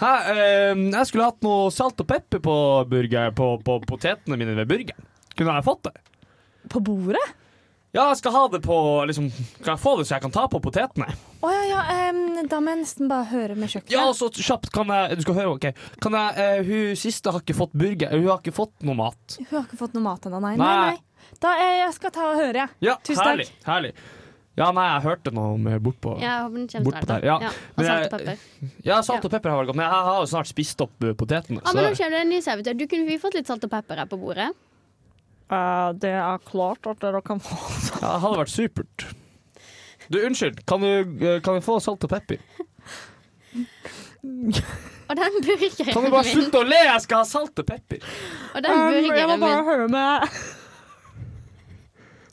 [0.00, 2.56] Hæ, eh, jeg skulle hatt noe salt og pepper på,
[2.90, 5.12] burger, på, på potetene mine ved burgeren.
[5.34, 5.96] Kunne jeg fått det?
[6.68, 7.22] på bordet?
[7.94, 8.76] Ja, jeg skal ha det på
[9.06, 9.28] liksom,
[9.62, 11.06] Kan jeg få det så jeg kan ta på potetene?
[11.44, 11.82] Å ja, ja.
[12.08, 13.94] em, da må jeg nesten bare høre med kjøkkenet.
[13.94, 17.44] Ja, så kjapt kan jeg Du skal høre, ok Kan jeg, eh, Hun siste har
[17.44, 20.26] ikke fått burger Hun har ikke fått noe mat Hun har ikke fått noe mat
[20.26, 20.56] ennå, nei.
[20.58, 20.74] Nei.
[20.74, 20.90] nei.
[20.90, 21.38] nei.
[21.38, 22.76] Da, eh, jeg skal ta og høre, jeg.
[22.90, 23.94] Ja, Tusen herlig, herlig
[24.54, 26.34] Ja, nei, jeg hørte noe om bortpå Ja,
[26.84, 27.38] Bort der, ja.
[27.42, 27.50] Ja.
[27.74, 28.68] Og Men salt og pepper.
[28.86, 31.16] Ja, salt og pepper har vært godt Men jeg har jo snart spist opp eh,
[31.18, 32.78] potetene Ja, men nå kommer det en ny servitør.
[32.78, 34.52] Du kunne vi fått litt salt og pepper her på bordet?
[35.50, 37.58] Uh, det er klart at dere kan få
[38.00, 39.04] ja, det hadde vært supert
[40.08, 40.88] Du, unnskyld Kan du,
[41.20, 42.40] eh, kan vi få salt og pepper?
[45.04, 46.78] Og den burgeren min Kan du bare slutte å le?
[46.86, 48.00] Jeg skal ha salt og pepper
[48.54, 50.28] Og den burgeren Um, Jeg må bare min høre med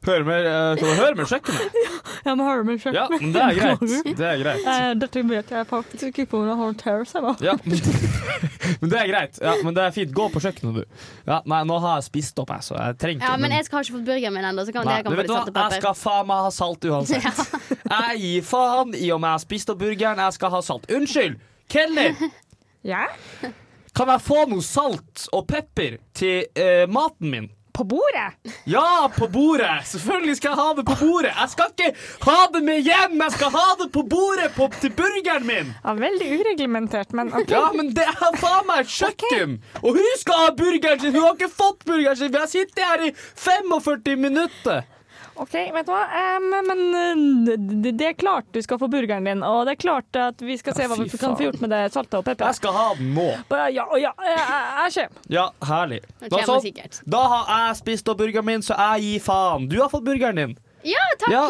[0.02, 1.76] Hør med, eh, Kan du høre med kjøkkenet?
[2.26, 2.96] Ja, må høre med kjøkkenet.
[2.98, 6.58] Ja, men det er greit Det er greit Eh, dette vet jeg faktisk ikke hvordan
[6.58, 7.34] håndtere seg nå.
[7.42, 7.54] Ja,
[8.82, 9.40] men det er greit.
[9.42, 10.14] Ja, men det er fint.
[10.18, 11.06] Gå på kjøkkenet, du.
[11.30, 13.66] Ja, nei, nå har jeg spist opp, jeg, så jeg trenger ikke Ja, men jeg
[13.70, 15.38] har ikke fått burgeren min ennå, så kan Nei, dere kan du få vet litt
[15.38, 17.42] salt og Jeg skal faen meg ha salt uansett.
[17.92, 20.22] Jeg gir faen i om jeg har spist opp burgeren.
[20.26, 20.86] Jeg skal ha salt.
[20.96, 21.42] Unnskyld!
[21.72, 22.16] Kelner!
[22.88, 23.06] Ja?
[23.98, 27.50] Kan jeg få noe salt og pepper til eh, maten min?
[27.74, 28.54] På bordet?
[28.66, 29.86] Ja, på bordet!
[29.88, 31.32] Selvfølgelig skal jeg ha det på bordet.
[31.40, 31.90] Jeg skal ikke
[32.26, 33.18] ha det med hjem!
[33.24, 35.74] Jeg skal ha det på bordet på, til burgeren min!
[35.86, 37.52] Ja, veldig ureglementert, men OK.
[37.52, 39.58] Ja, men det er faen meg et kjøkken!
[39.82, 41.16] Og hun skal ha burgeren sin!
[41.16, 42.34] Hun har ikke fått burgeren sin!
[42.34, 44.84] Vi har sittet her i 45 minutter!
[45.42, 46.02] OK, vet du hva.
[46.38, 47.22] Um, men eh,
[47.82, 50.58] det, det er klart du skal få burgeren din, og det er klart at vi
[50.60, 52.52] skal se Ja, hva vi kan få gjort med det salte og pepper.
[52.52, 53.28] Jeg skal ha den nå.
[53.50, 55.30] Bare Ja, ja, jeg, jeg kommer.
[55.34, 56.02] Ja, herlig.
[56.22, 56.68] Da, sånn,
[57.16, 59.66] da har jeg spist opp burgeren min, så jeg gir faen.
[59.72, 60.58] Du har fått burgeren din.
[60.86, 61.34] Ja, takk.
[61.34, 61.46] Ja,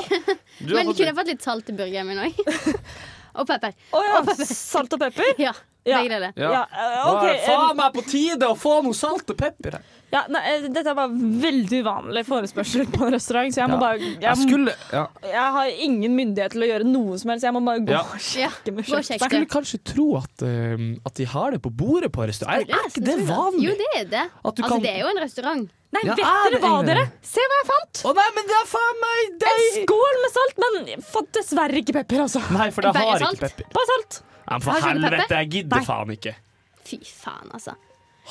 [0.59, 2.39] du Men fått kunne jeg fått litt salt i burgeren min òg?
[3.41, 3.75] og pepper.
[3.91, 5.35] Å ja, salt og pepper?
[5.47, 5.51] Ja,
[5.83, 6.33] begge deler.
[6.37, 6.49] Ja.
[6.53, 9.87] Ja, eh, det faen meg på tide å få noe salt og pepper her.
[10.11, 13.79] Ja, nei, eh, dette var veldig uvanlig forespørsel på en restaurant, så jeg må Ja.
[13.79, 15.05] bare jeg, Jeg skulle ja.
[15.23, 17.43] jeg har ingen myndighet til å gjøre noe som helst.
[17.47, 18.01] Jeg må bare gå Ja.
[18.01, 19.23] og sjekke med kjøttet.
[19.23, 22.59] Skulle kanskje tro at, uh, at de har det på bordet på restaurant.
[22.67, 23.63] Er, er ikke det vanlig?
[23.69, 24.25] Jo, det er det.
[24.43, 25.69] At du Altså, kan- det er jo en restaurant.
[25.91, 27.11] Nei, Ja, vet er dere hva, dere?
[27.21, 28.03] Se hva jeg fant!
[28.07, 31.93] Å nei, men det er faen meg En skål med salt, men fant dessverre ikke
[31.99, 32.39] pepper, altså.
[32.51, 33.65] Nei, for det har ikke pepper.
[33.75, 34.21] Bare salt.
[34.47, 35.85] Ja, men for helvete, jeg gidder Nei.
[35.85, 36.35] faen ikke.
[36.83, 37.75] Fy faen, altså.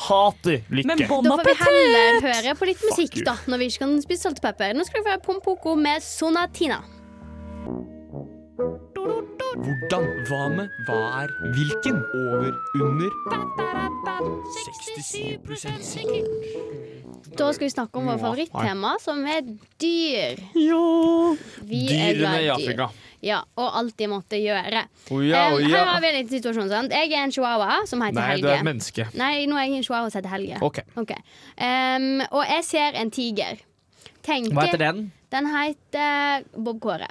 [0.01, 0.89] Hater lykke.
[0.89, 3.99] Men bon Da får vi heller høre på litt musikk, da, når vi ikke kan
[4.05, 4.73] spise salt og pepper.
[4.77, 6.81] Nå skal vi få høre Pompoko med Sonatina.
[9.61, 10.05] Hvordan?
[10.29, 10.69] Hva med?
[10.87, 11.33] Hva er?
[11.57, 12.01] Hvilken?
[12.17, 12.53] Over?
[12.81, 13.11] Under?
[15.01, 16.29] 67 sikkert.
[17.39, 19.45] Da skal vi snakke om vårt favorittema, som er
[19.81, 20.41] dyr.
[20.57, 20.81] Ja
[21.67, 22.91] Vi er Dyrene glad i i Afrika.
[23.21, 24.87] Ja, og alt de måtte gjøre.
[25.13, 26.69] Oh ja, Um, å her har vi en liten situasjon.
[26.73, 26.95] sant?
[26.95, 29.07] Jeg er en chihuahua som heter Nei, du er et menneske.
[29.19, 30.61] Nei, nå er jeg en chihuahua som heter Helge.
[30.65, 30.81] OK.
[31.03, 31.21] okay.
[31.57, 33.61] Um, og jeg ser en tiger.
[34.25, 35.07] Tenker, Hva heter den?
[35.33, 37.11] Den heter Bob Kåre.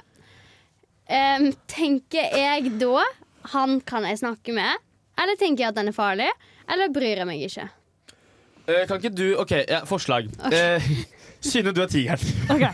[1.10, 3.04] Um, tenker jeg da
[3.54, 4.82] han kan jeg snakke med?
[5.20, 6.30] Eller tenker jeg at den er farlig?
[6.70, 7.70] Eller bryr jeg meg ikke?
[8.66, 10.28] Uh, kan ikke du OK, ja, forslag.
[10.50, 10.90] Eh,
[11.40, 12.20] Synne, du er tigeren.
[12.52, 12.72] Okay.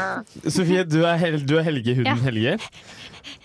[0.54, 2.22] Sofie, du er, Hel du er Helge, hunden Ja.
[2.28, 2.58] Helge.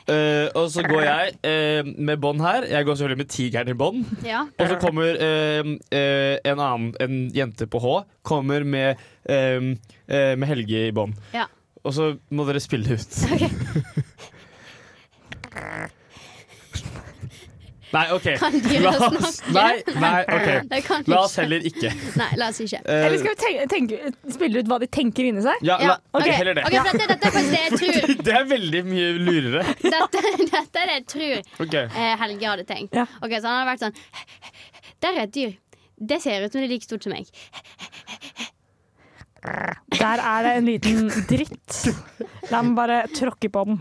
[0.10, 2.66] Uh, og så går jeg uh, med bånd her.
[2.70, 4.06] Jeg går selvfølgelig med tigeren i bånd.
[4.26, 4.42] Ja.
[4.58, 7.94] Og så kommer uh, en annen En jente på H
[8.26, 8.98] kommer med,
[9.30, 11.14] med Helge i bånd.
[11.34, 11.46] Ja.
[11.84, 13.22] Og så må dere spille ut.
[13.30, 14.34] ut.
[17.94, 18.26] Nei, OK.
[18.38, 19.94] Kan oss, snakke?
[19.98, 21.90] nei, nei, ok La oss heller ikke.
[22.20, 22.82] Nei, la oss ikke.
[22.86, 25.64] Eh, Eller skal vi tenke, tenke, spille ut hva de tenker inni seg?
[25.66, 26.30] ja, Ja, la, ok, ok.
[26.38, 26.66] heller det.
[26.70, 28.14] Ok, for dette, dette er faktisk det jeg tror.
[28.30, 29.64] Det er veldig mye lurere.
[29.96, 31.74] Dette, dette er det jeg tror Ok.
[31.82, 32.94] eh, Helge hadde tenkt.
[33.00, 33.08] Ja.
[33.26, 33.98] Ok, Så han hadde vært sånn
[35.02, 35.58] Der er et dyr.
[36.00, 37.28] Det ser ut som det er like stort som meg.
[40.00, 41.78] Der er det en liten dritt.
[42.52, 43.80] La meg bare tråkke på den.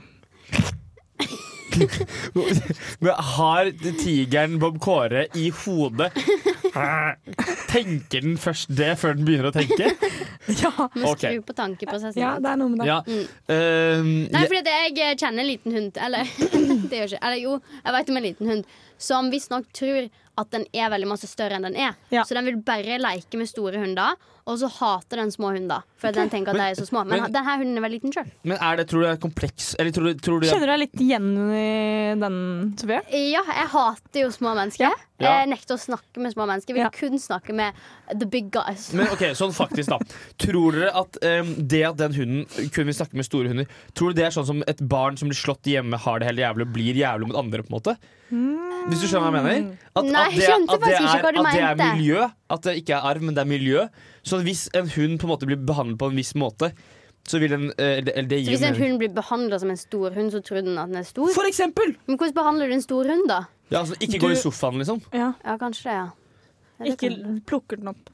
[3.01, 3.71] Men har
[4.03, 6.11] tigeren Bob Kåre i hodet
[7.69, 9.91] Tenker den først det før den begynner å tenke?
[10.49, 11.19] Ja, Vi Ok.
[11.21, 12.21] skrur på tankeprosessen.
[12.23, 12.87] ja det er noe med det.
[12.89, 13.01] Ja.
[13.53, 16.25] ehm, Nei, jeg- fordi det, jeg kjenner en liten hund Eller,
[16.89, 18.65] det gjør ikke Eller jo, jeg vet om en liten hund
[18.99, 22.23] Som visstnok tror at den er veldig masse større enn den er Ja.
[22.25, 24.15] Så den vil bare leke med store hunder
[24.49, 26.23] Og så hater den små hunder For okay.
[26.23, 28.31] den tenker at de er så små Men, men- denne hunden er veldig liten selv
[28.49, 29.75] Men er det, tror du det er kompleks?
[29.79, 32.39] Eller tror du, tror du det Kjenner du deg litt igjen i den,
[32.81, 33.03] Sofie?
[33.35, 34.95] Ja, jeg hater jo små mennesker Ja.
[35.19, 35.33] Ja.
[35.43, 36.95] Jeg nekter å snakke med små mennesker Jeg vil Ja.
[36.95, 37.75] kun snakke med
[38.15, 39.99] the big guys men ok, sånn faktisk da
[40.41, 43.67] Tror dere at um, det at den hunden kun vil snakke med store hunder
[43.99, 46.41] Tror du det er sånn som et barn som blir slått hjemme Har det helt
[46.47, 47.97] jævlig og blir jævlig mot andre på en måte?
[48.89, 49.73] Hvis du skjønner hva jeg mener?
[49.95, 51.75] At, Nei, at det, skjønte at det faktisk ikke er, hva du at det er
[51.77, 51.89] mente.
[51.99, 52.21] miljø
[52.55, 53.83] At det ikke er arv, men det er miljø
[54.25, 56.71] Så hvis en hund på en måte blir behandlet på en viss måte
[57.29, 59.71] Så vil den eh, eller, eller det Så gir hvis en hund blir behandlet som
[59.75, 62.73] en stor hund Så tror den at den er stor For eksempel Men hvordan behandler
[62.73, 63.43] du en stor hund da?
[63.71, 65.33] ja, altså, Ikke gå i sofaen liksom Ja.
[65.45, 66.09] Ja, kanskje det, ja,
[66.79, 68.09] ja det Ikke kan- plukker den opp.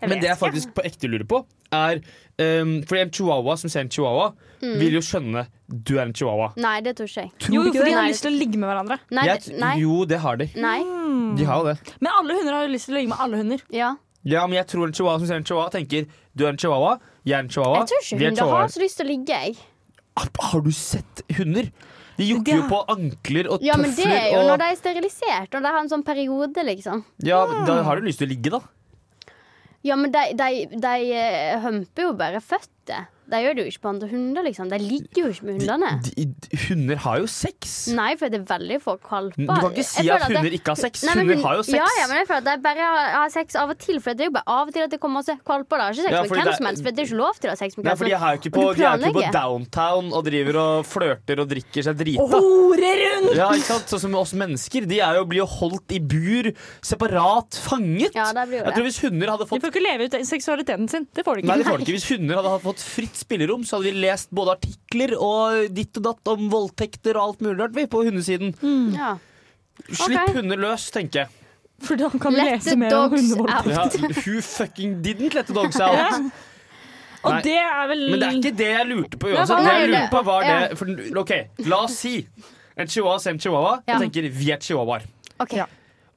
[0.00, 1.40] Jeg Men vet det jeg faktisk på ekte lurer på
[1.72, 2.00] Er
[2.62, 4.32] um, Fordi en chihuahua som ser en chihuahua
[4.62, 4.76] Mm.
[4.78, 7.82] Vil jo skjønne Du er en chihuahua Nei, det tror ikke jeg Tror Jo, for
[7.88, 8.98] de har lyst til å ligge med hverandre.
[9.10, 10.76] Nei, det- nei, Jo, det har de nei.
[11.34, 13.40] De har jo det Men alle hunder har jo lyst til å ligge med alle
[13.40, 13.58] hunder.
[13.74, 13.96] Ja.
[14.22, 16.06] Ja, men jeg tror en chihuahua som ser en chihuahua Tenker
[16.36, 18.80] Du er en chihuahua Jeg er en chihuahua Jeg tror ikke er hunder har så
[18.84, 19.56] lyst til å ligge, jeg.
[20.38, 21.72] Har du sett hunder?
[22.18, 24.76] De jokker jo på ankler og Ja, men det er jo og når de er
[24.78, 27.02] sterilisert, og de har en sånn periode, liksom.
[27.24, 28.60] Ja, da har du lyst til å ligge da
[29.82, 33.08] Ja, men de, de, de eh, humper jo bare føtter.
[33.32, 34.68] De gjør det jo ikke på andre hunder, liksom.
[34.68, 35.90] De ligger jo ikke med hundene.
[36.04, 39.36] de, de, Hunder har jo sex Nei, for det er veldig få valper.
[39.40, 41.54] Du kan ikke si Jeg at hunder det- ikke har sex Nei, Hunder hun- har
[41.56, 43.78] jo sex Ja, ja, men jeg føler at de bare har, har sex av og
[43.78, 44.00] til.
[44.04, 45.76] For det er jo bare av og til at det kommer masse valper.
[45.76, 47.34] De Har ikke sex Ja, med hvem det- som helst, for det er ikke lov
[47.40, 48.12] til å ha sex med hvem for helst.
[48.12, 51.48] de er jo ikke på, de er ikke på downtown og driver og flørter og
[51.48, 52.28] drikker seg drita.
[52.28, 53.34] Hore rundt!
[53.36, 53.86] Ja, ikke sant?
[53.88, 54.86] Sånn som oss mennesker.
[54.86, 58.12] De er jo, blir jo holdt i bur, separat, fanget.
[58.14, 58.68] Ja, det blir jo det.
[58.68, 58.86] Jeg tror.
[58.92, 61.06] Hvis hunder hadde De fått får ikke leve ut seksualiteten sin.
[61.14, 61.96] Det får de Nei, det får de ikke.
[61.96, 66.08] Hvis hunder hadde fått fritt spillerom, så hadde vi lest både artikler og ditt og
[66.08, 68.54] datt om voldtekter og alt mulig rart vi på hundesiden.
[68.96, 69.14] Ja.
[69.88, 70.36] Slipp okay.
[70.36, 71.38] hunder løs, tenker jeg.
[71.82, 73.50] For da kan vi lese mer om dogs hundevold.
[73.72, 73.86] Ja,
[74.22, 76.30] who fucking didn't let the dogs out?
[77.22, 79.62] Og Nei, det er vel Men det er ikke det jeg lurte på uansett.
[79.62, 81.32] Det jeg lurte på var det for, OK,
[81.70, 82.16] la oss si
[82.74, 83.94] en chihuahua ser en chihuahua Ja.
[83.94, 85.04] og tenker vi er chihuahuaer.
[85.38, 85.60] Okay.
[85.60, 85.66] Ja.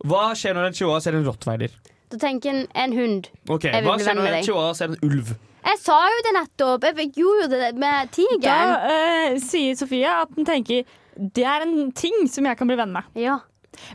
[0.05, 1.75] Hva skjer når en chihuahua ser en rottweiler?
[2.11, 3.29] Da tenker en en hund.
[3.49, 3.71] Okay.
[3.71, 5.35] Jeg vil Hva skjer når en chihuahua ser en ulv?
[5.65, 6.83] Jeg sa jo det nettopp.
[6.91, 8.75] Jeg gjorde jo det med Da tigeren.
[8.91, 12.91] eh, sier Sofie at den tenker det er en ting som jeg kan bli venn
[12.91, 13.03] med.
[13.15, 13.39] Ja.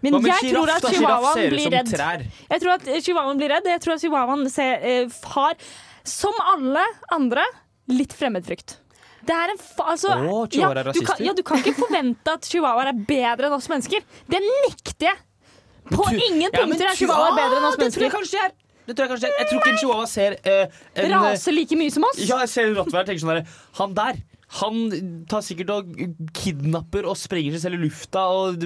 [0.03, 0.91] Men Hva med jeg tror at da?
[0.93, 2.27] Chihuahuaen blir redd.
[2.51, 3.69] Jeg tror at chihuahuaen blir redd.
[3.69, 5.55] Jeg tror at chihuahuaen ser, eh, har,
[6.05, 7.45] som alle andre,
[7.89, 8.79] litt fremmedfrykt.
[9.21, 12.33] Det er en fa altså, Å, ja, er du kan, ja, du kan ikke forvente
[12.33, 14.01] at chihuahuaer er bedre enn oss mennesker.
[14.33, 15.19] Det nekter jeg.
[15.91, 17.85] På ingen Ja, punkter er chihuahuaer bedre enn oss mennesker.
[17.85, 18.57] Det tror jeg kanskje er.
[18.91, 19.31] Det tror Jeg kanskje.
[19.39, 22.21] Jeg tror ikke en chihuahua ser eh, en, Raser like mye som oss.
[22.27, 24.79] Ja, jeg ser en rottweiler og tenker sånn der Han der han
[25.31, 25.91] tar sikkert og
[26.35, 28.65] kidnapper og sprenger seg selv i lufta og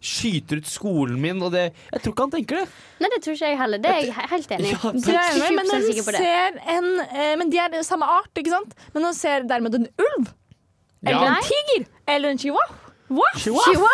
[0.00, 1.42] skyter ut skolen min.
[1.44, 2.64] Og det, jeg tror ikke han tenker det.
[3.02, 3.82] Nei, det tror ikke jeg heller.
[3.84, 4.72] Det er jeg helt enig i.
[4.72, 6.24] Ja, men 20% når sikker du på det.
[6.24, 8.72] ser en eh, Men de er samme art, ikke sant?
[8.96, 10.32] Men når ser dermed en ulv,
[11.04, 11.36] eller Ja.
[11.36, 11.86] en tiger,
[12.16, 13.36] eller en chihuahua What?
[13.38, 13.88] Chihuahua?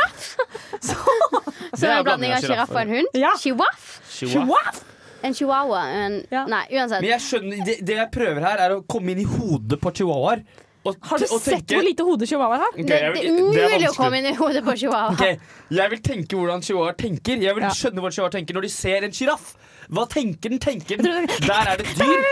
[0.80, 3.18] Så er en blanding av sjiraff og en hund?
[3.18, 3.34] Ja.
[3.36, 4.72] Chihuahua?
[5.22, 5.84] En chihuahua.
[6.02, 6.18] En...
[6.30, 6.44] Ja.
[6.50, 7.00] Nei, uansett.
[7.00, 9.92] Men jeg skjønner, det, det jeg prøver her, er å komme inn i hodet på
[9.94, 10.42] chihuahuaer.
[10.82, 12.72] Har du sett tenke- hvor lite hode chihuahuaer har?
[12.74, 15.12] Okay, det, det er umulig å komme inn i hodet på chihuahua.
[15.14, 15.36] Okay,
[15.70, 17.38] Jeg vil tenke hvordan chihuahuaer tenker.
[17.38, 17.70] Jeg vil Ja.
[17.70, 19.52] skjønne hvordan chihuahuer tenker når de ser en sjiraff.
[19.92, 20.58] Hva tenker den?
[20.62, 22.26] Tenker den Der er det et dyr.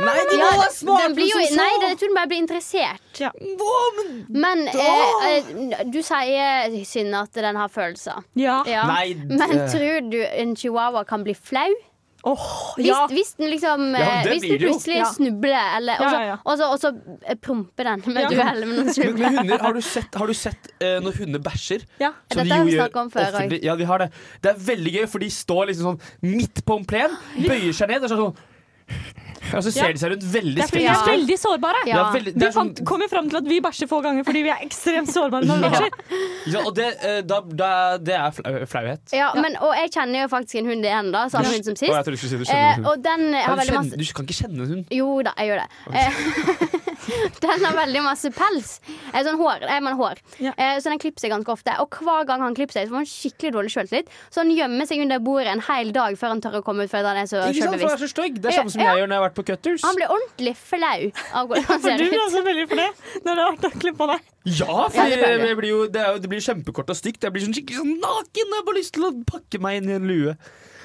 [0.00, 3.22] Nei, Ja, må være smarte den blir jo, nei, jeg tror den bare blir interessert.
[3.60, 4.10] Hva, men
[4.42, 8.24] Men eh, eh, du sier, Synne, at den har følelser.
[8.38, 8.62] Ja.
[8.66, 8.86] Ja.
[8.88, 11.70] Nei, Men tror du en chihuahua kan bli flau?
[12.22, 13.00] Åh, ja.
[13.10, 15.08] hvis den liksom Ja, eh, Hvis den plutselig Ja.
[15.10, 16.36] snubler, eller, og, Ja, så, ja, ja.
[16.44, 18.28] og, så, og så eh, promper den med Ja.
[18.30, 19.18] duell med noen snubler.
[19.18, 21.82] men hunder, har du sett, har du sett uh, når hunder bæsjer?
[21.98, 22.12] ja.
[22.30, 24.12] Som Dette de har vi snakket om før, Ja, vi har det.
[24.40, 27.88] Det er veldig gøy, for de står liksom sånn midt på en plen, bøyer seg
[27.88, 28.36] ned, og sånn
[29.52, 29.92] Og så ser Ja.
[29.92, 31.80] de seg rundt veldig Det er fordi vi er veldig sårbare.
[31.86, 31.96] Ja.
[32.08, 34.52] Er veldig, det Vi sånn, kommer fram til at vi bæsjer få ganger fordi vi
[34.54, 35.70] er ekstremt sårbare når vi Ja.
[35.70, 35.90] bæsjer.
[36.54, 38.30] ja, og det, eh, da, da, det er
[38.66, 39.12] flauhet.
[39.12, 41.26] Ja, men, og jeg kjenner jo faktisk en hund igjen, da.
[41.28, 41.90] Samme hund som sist.
[41.92, 44.38] jeg du si du Eh, og den har du, veldig kjenner, masse du kan ikke
[44.40, 44.84] kjenne en hund.
[44.90, 45.68] Jo da, jeg gjør det.
[45.92, 46.78] Eh,
[47.44, 48.72] den har veldig masse pels.
[49.12, 49.64] Eh, sånn hår.
[49.68, 50.20] Eh, men hår.
[50.42, 50.52] Ja.
[50.56, 51.74] Eh, så den klipper seg ganske ofte.
[51.82, 54.12] Og hver gang han klipper seg, så får han skikkelig dårlig sjøltillit.
[54.32, 56.92] Så han gjemmer seg under bordet en hel dag før han tør å komme ut
[56.92, 58.40] fordi han er så Ikke sant, for han er så stygg.
[58.42, 58.92] Det er samme som Ja.
[58.92, 59.86] jeg gjør når jeg har vært på Cutters.
[59.86, 61.00] Han blir ordentlig flau
[61.32, 62.26] av hvordan han For ser du blir ut.
[62.28, 62.90] også veldig flau
[63.26, 64.28] når du har vært og klippa deg.
[64.42, 67.22] Ja, Ja, for det pleier blir jo, det, er jo, det blir kjempekort og stygt.
[67.22, 68.42] Jeg blir sånn skikkelig sånn naken.
[68.42, 70.34] Jeg har bare lyst til å pakke meg inn i en lue.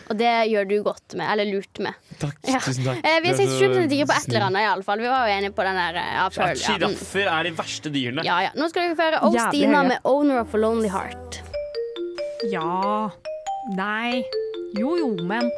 [0.07, 1.27] Og det gjør du godt med.
[1.33, 1.93] Eller lurt med.
[2.21, 2.59] Takk, Ja.
[2.63, 3.01] tusen takk.
[3.03, 4.99] Eh, vi er sett så 67 sikre på et eller annet, iallfall.
[5.03, 7.31] Vi var jo enige på den der eh, ja, føl, ja.
[7.37, 8.23] Er de verste dyrene.
[8.23, 8.51] Ja, ja.
[8.55, 11.41] Nå skal dere høre Oh Jævlig Stina med 'Owner of a Lonely Heart'.
[12.51, 13.09] Ja.
[13.75, 14.23] Nei.
[14.77, 15.51] Jo jo, men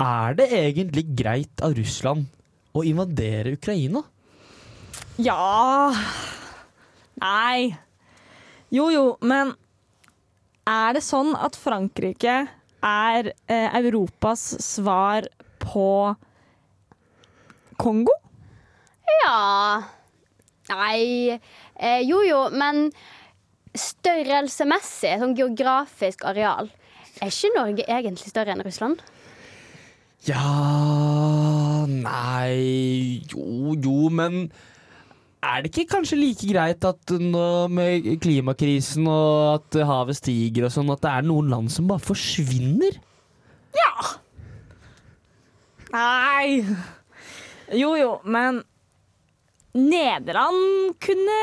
[0.00, 2.26] Er det egentlig greit av Russland
[2.74, 4.02] å invadere Ukraina?
[5.18, 5.92] Ja
[7.20, 7.76] Nei.
[8.72, 9.52] Jo jo, men
[10.70, 12.48] er det sånn at Frankrike
[12.82, 15.28] er eh, Europas svar
[15.62, 16.14] på
[17.80, 18.16] Kongo?
[19.20, 19.82] Ja
[20.70, 22.88] Nei eh, Jo jo, men
[23.76, 26.70] størrelsemessig, sånn geografisk areal,
[27.22, 29.02] er ikke Norge egentlig større enn Russland?
[30.26, 34.50] Ja Nei Jo, jo, men
[35.40, 40.74] er det ikke kanskje like greit at nå med klimakrisen og at havet stiger og
[40.74, 42.98] sånn, at det er noen land som bare forsvinner?
[43.76, 43.92] Ja.
[45.94, 46.60] Nei.
[47.76, 48.62] Jo jo, men
[49.78, 51.36] Nederland kunne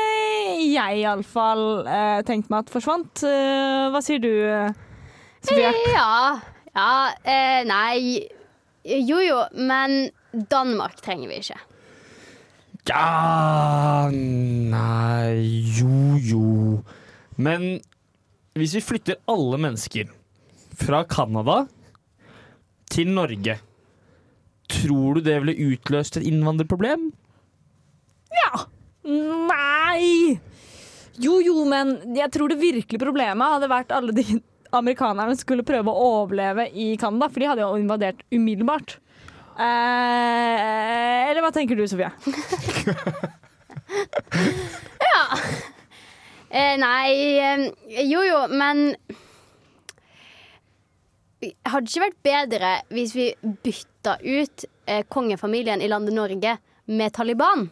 [0.60, 3.24] jeg iallfall eh, tenkt meg at forsvant.
[3.24, 4.76] Eh, hva sier du, eh,
[5.46, 5.72] Sofie?
[5.94, 6.36] Ja.
[6.78, 6.90] Ja,
[7.24, 8.28] eh, nei
[8.84, 10.10] Jo jo, men
[10.52, 11.56] Danmark trenger vi ikke.
[12.88, 15.36] Ja Nei
[15.76, 16.82] Jo, jo.
[17.36, 17.78] Men
[18.58, 20.08] hvis vi flytter alle mennesker
[20.78, 21.60] fra Canada
[22.90, 23.58] til Norge,
[24.72, 27.10] tror du det ville utløst et innvandrerproblem?
[28.34, 28.64] Ja.
[29.06, 30.38] Nei.
[31.22, 34.24] Jo jo, men jeg tror det virkelige problemet hadde vært alle de
[34.74, 38.98] amerikanerne skulle prøve å overleve i Canada, for de hadde jo invadert umiddelbart.
[39.58, 42.10] Eh, eller hva tenker du, Sofie?
[46.48, 47.68] Eh, nei
[48.08, 48.94] Jo jo, men
[51.68, 53.26] Hadde det ikke vært bedre hvis vi
[53.64, 56.54] bytta ut eh, kongefamilien i landet Norge
[56.88, 57.66] med Taliban?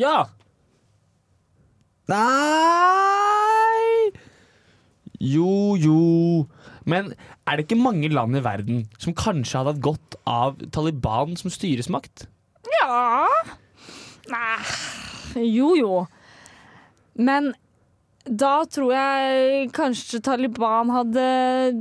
[0.00, 0.24] Ja.
[2.08, 4.08] Nei
[5.20, 6.00] Jo, jo.
[6.88, 7.12] Men
[7.44, 11.52] er det ikke mange land i verden som kanskje hadde hatt godt av Taliban som
[11.52, 12.26] styresmakt?
[12.80, 13.26] Ja
[14.28, 15.94] Nei Jo, jo.
[17.18, 17.52] Men
[18.28, 21.24] da tror jeg kanskje Taliban hadde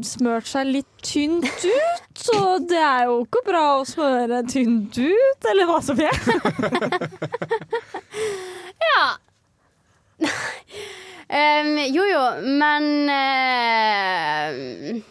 [0.08, 2.22] smørt seg litt tynt ut.
[2.38, 6.12] Og det er jo ikke bra å smøre tynt ut, eller hva, Sofie?
[8.88, 9.02] Ja.
[11.30, 12.22] Em, jo jo,
[12.60, 15.02] men uh,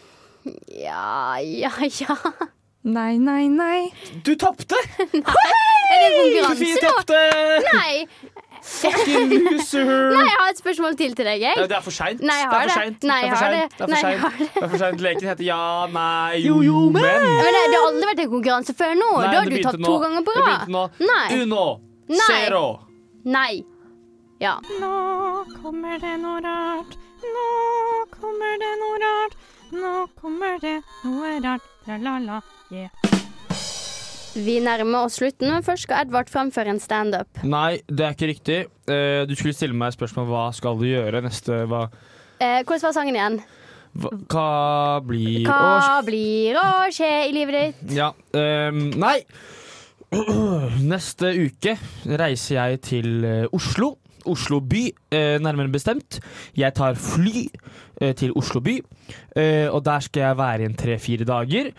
[0.73, 2.15] Ja, ja, ja.
[2.87, 3.91] Nei, nei, nei.
[4.23, 4.75] Du tapte!
[5.87, 6.87] Er det Sofie konkurranse nå?
[6.87, 7.19] tapte!
[7.73, 8.07] Nei.
[8.67, 9.85] Fucking loser!
[10.11, 11.67] Nei, jeg har et spørsmål til til deg, jeg.
[11.69, 12.23] det er for seint.
[12.25, 12.95] Nei, jeg har det.
[13.07, 13.55] Nei, Det er jeg for har seint.
[13.61, 13.77] det.
[13.77, 14.55] Det er for seint.
[14.57, 15.03] Det for seint.
[15.05, 15.61] Leken heter Ja,
[15.93, 17.03] nei, jo, Jo, men.
[17.03, 19.11] Men det, det har aldri vært en konkurranse før nå.
[19.21, 19.87] Nei, da har du tatt nå.
[19.87, 20.67] to ganger på rad.
[21.11, 21.25] Nei.
[21.43, 21.65] Uno.
[22.11, 22.19] Nei.
[22.27, 22.65] Zero.
[23.27, 23.53] Nei.
[24.39, 24.57] Ja.
[24.81, 26.95] Nå kommer det noe rart.
[27.23, 27.45] Nå
[28.13, 29.37] kommer det noe rart.
[29.73, 31.65] Nå kommer det noe rart.
[31.85, 32.91] Tra-la-la, yeah.
[34.37, 37.39] Vi nærmer oss slutten, men først skal Edvard framføre en standup.
[37.47, 38.57] Nei, det er ikke riktig.
[38.85, 41.87] Eh, Du skulle stille meg spørsmål hva skal du gjøre neste hva,
[42.39, 43.39] Eh, hvordan var sangen igjen?
[43.97, 47.95] hva, hva blir Hva å blir å skje i livet ditt?
[47.97, 49.23] Ja, Eh, nei
[50.91, 51.73] Neste uke
[52.05, 53.95] reiser jeg til eh, Oslo
[54.27, 56.19] Oslo by, eh, nærmere bestemt
[56.57, 57.47] Jeg tar fly
[58.01, 58.75] eh, til Oslo by
[59.35, 61.71] eh, Og der skal jeg være i en tre-fire dager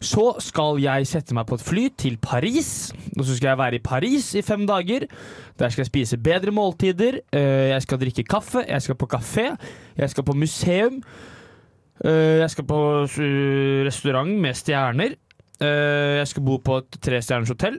[0.00, 3.78] Så skal jeg sette meg på et fly til Paris Og så skal jeg være
[3.80, 5.08] i Paris i fem dager
[5.58, 9.48] Der skal jeg spise bedre måltider Jeg skal drikke kaffe Jeg skal på kafé
[9.96, 11.00] Jeg skal på museum
[12.04, 12.78] Jeg skal på
[13.86, 15.14] restaurant med stjerner.
[15.64, 17.78] Jeg skal bo på et trestjerners hotell.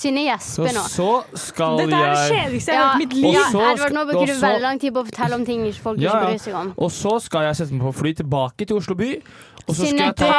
[0.00, 0.82] Synne gjesper nå.
[0.88, 3.34] så skal Dette er det kjedeligste jeg har hørt i mitt liv.
[3.34, 6.14] ja, Edvard, nå bruker du veldig lang tid på å fortelle om ting folk Ja,
[6.16, 6.72] ikke bryr seg om.
[6.80, 9.10] Og så skal jeg sette meg på fly tilbake til Oslo by.
[9.68, 10.32] Og så skal jeg ta tog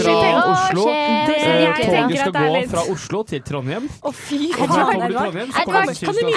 [0.00, 0.14] fra
[0.52, 0.84] Oslo.
[0.88, 3.88] Jeg Eh, Toget skal er gå fra Oslo til Trondheim.
[4.02, 5.36] Å, fy faen, Edvard.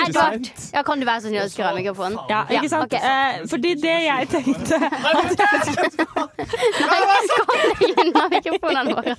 [0.07, 0.49] Edvard,
[0.87, 2.17] kan du være så snill å skru av mikrofonen?
[2.31, 2.93] Ja, ikke sant?
[2.97, 4.79] Eh, fordi det jeg tenkte
[6.43, 9.13] Nei, skam deg unna mikrofonene våre.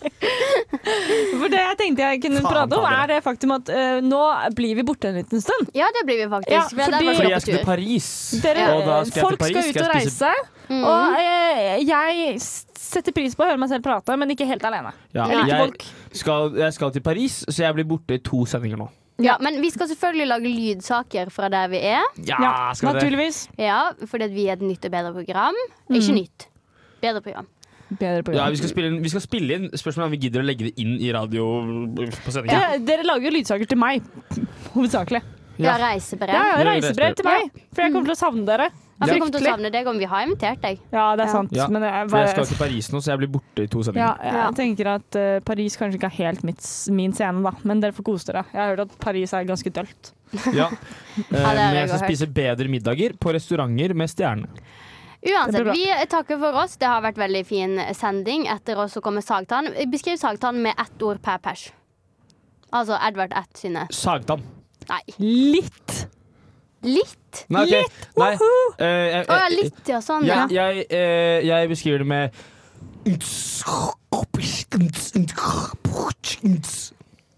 [1.41, 3.04] For det jeg tenkte jeg kunne prate om, fader.
[3.05, 4.21] Er det faktum at uh, nå
[4.57, 5.71] blir vi borte en liten stund.
[5.77, 6.51] Ja, det blir vi faktisk.
[6.55, 7.65] Ja, fordi- vært Fordi jeg skal til.
[7.69, 8.09] Paris.
[8.43, 10.81] Dere, og da skal jeg folk Paris, skal ut og reise, Mm.
[10.81, 14.93] og uh, jeg setter pris på å høre meg selv prate, men ikke helt alene.
[15.13, 15.73] ja, Jeg jeg,
[16.17, 18.89] skal, jeg skal til Paris, så jeg blir borte i to sendinger nå.
[19.23, 22.03] Ja, men vi skal selvfølgelig lage lydsaker fra der vi er.
[22.27, 23.45] Ja, skal naturligvis.
[23.55, 23.67] det.
[23.69, 25.55] Ja, fordi at vi er et nytt og bedre program.
[25.91, 25.95] Mm.
[26.01, 26.49] Ikke nytt.
[27.05, 27.47] Bedre program.
[28.01, 30.45] Bedre Ja, vi skal spille inn, vi skal spille inn Spørsmålet er om vi gidder
[30.45, 31.47] å legge det inn i radio
[32.25, 32.59] på sendinga.
[32.59, 34.07] Dere, dere lager jo lydsaker til meg,
[34.75, 35.23] hovedsakelig.
[35.55, 35.77] Ja, Ja.
[35.79, 36.35] reisebrev.
[36.35, 38.71] Ja, ja, reisebrev til meg, for jeg kommer til å savne dere.
[39.01, 40.79] Ja, Jeg kommer til å savne deg om vi har invitert deg.
[40.95, 41.51] Ja, det er sant.
[41.55, 43.83] Ja, Men jeg, For jeg skal til Paris nå, så jeg blir borte i to
[43.91, 44.51] ja, jeg Ja.
[44.55, 47.53] tenker at uh, Paris kanskje ikke er helt mitt, min scene, da.
[47.65, 48.45] Men dere får kose dere.
[48.53, 50.13] Jeg har hørt at Paris er ganske dølt.
[50.55, 50.69] Ja.
[50.71, 54.47] uh, det Men jeg jeg skal spise bedre middager på restauranter med stjerne.
[55.25, 56.77] Uansett, vi takker for oss.
[56.77, 58.45] Det har vært veldig fin sending.
[58.53, 59.71] Etter oss så kommer Sagtann.
[59.93, 61.71] Beskriv Sagtann med ett ord per pers.
[62.75, 63.87] Altså Edvard ett sine.
[63.95, 64.43] Sagtann.
[64.91, 65.01] Nei.
[65.17, 66.05] Litt.
[66.85, 67.45] Litt?
[67.49, 68.01] Nei, ok.
[68.21, 68.33] Nei.
[68.37, 70.01] Uh, jeg, Å ja, litt, ja.
[70.05, 70.43] Sånn, ja.
[70.53, 72.43] Jeg, jeg, eh, jeg beskriver det med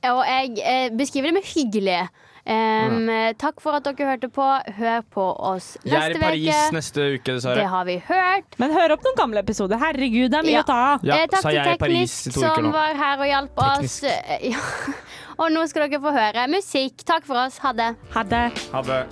[0.07, 2.01] Og jeg uh, beskriver det med hyggelig.
[2.47, 4.45] Um, Takk for at dere hørte på.
[4.77, 5.97] Hør på oss neste uke.
[5.97, 6.75] Jeg er i Paris uke.
[6.77, 8.59] neste uke, Det har vi hørt.
[8.63, 9.81] Men hør opp noen gamle episoder.
[9.83, 10.63] Herregud, det er mye Ja.
[10.63, 11.01] å ta av.
[11.05, 14.03] Ja, eh, takk til Teknisk som var her og hjalp oss.
[14.05, 14.59] Eh, Ja.
[15.39, 17.05] Og nå skal dere få høre musikk.
[17.05, 17.59] Takk for oss.
[17.59, 17.95] Ha det.
[18.15, 18.53] Ha det.
[18.73, 19.03] Ha det.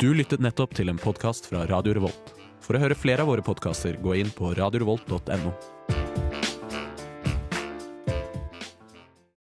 [0.00, 2.32] Du lyttet nettopp til en podkast fra Radio Revolt.
[2.60, 5.52] For å høre flere av våre podkaster, gå inn på radiorevolt.no.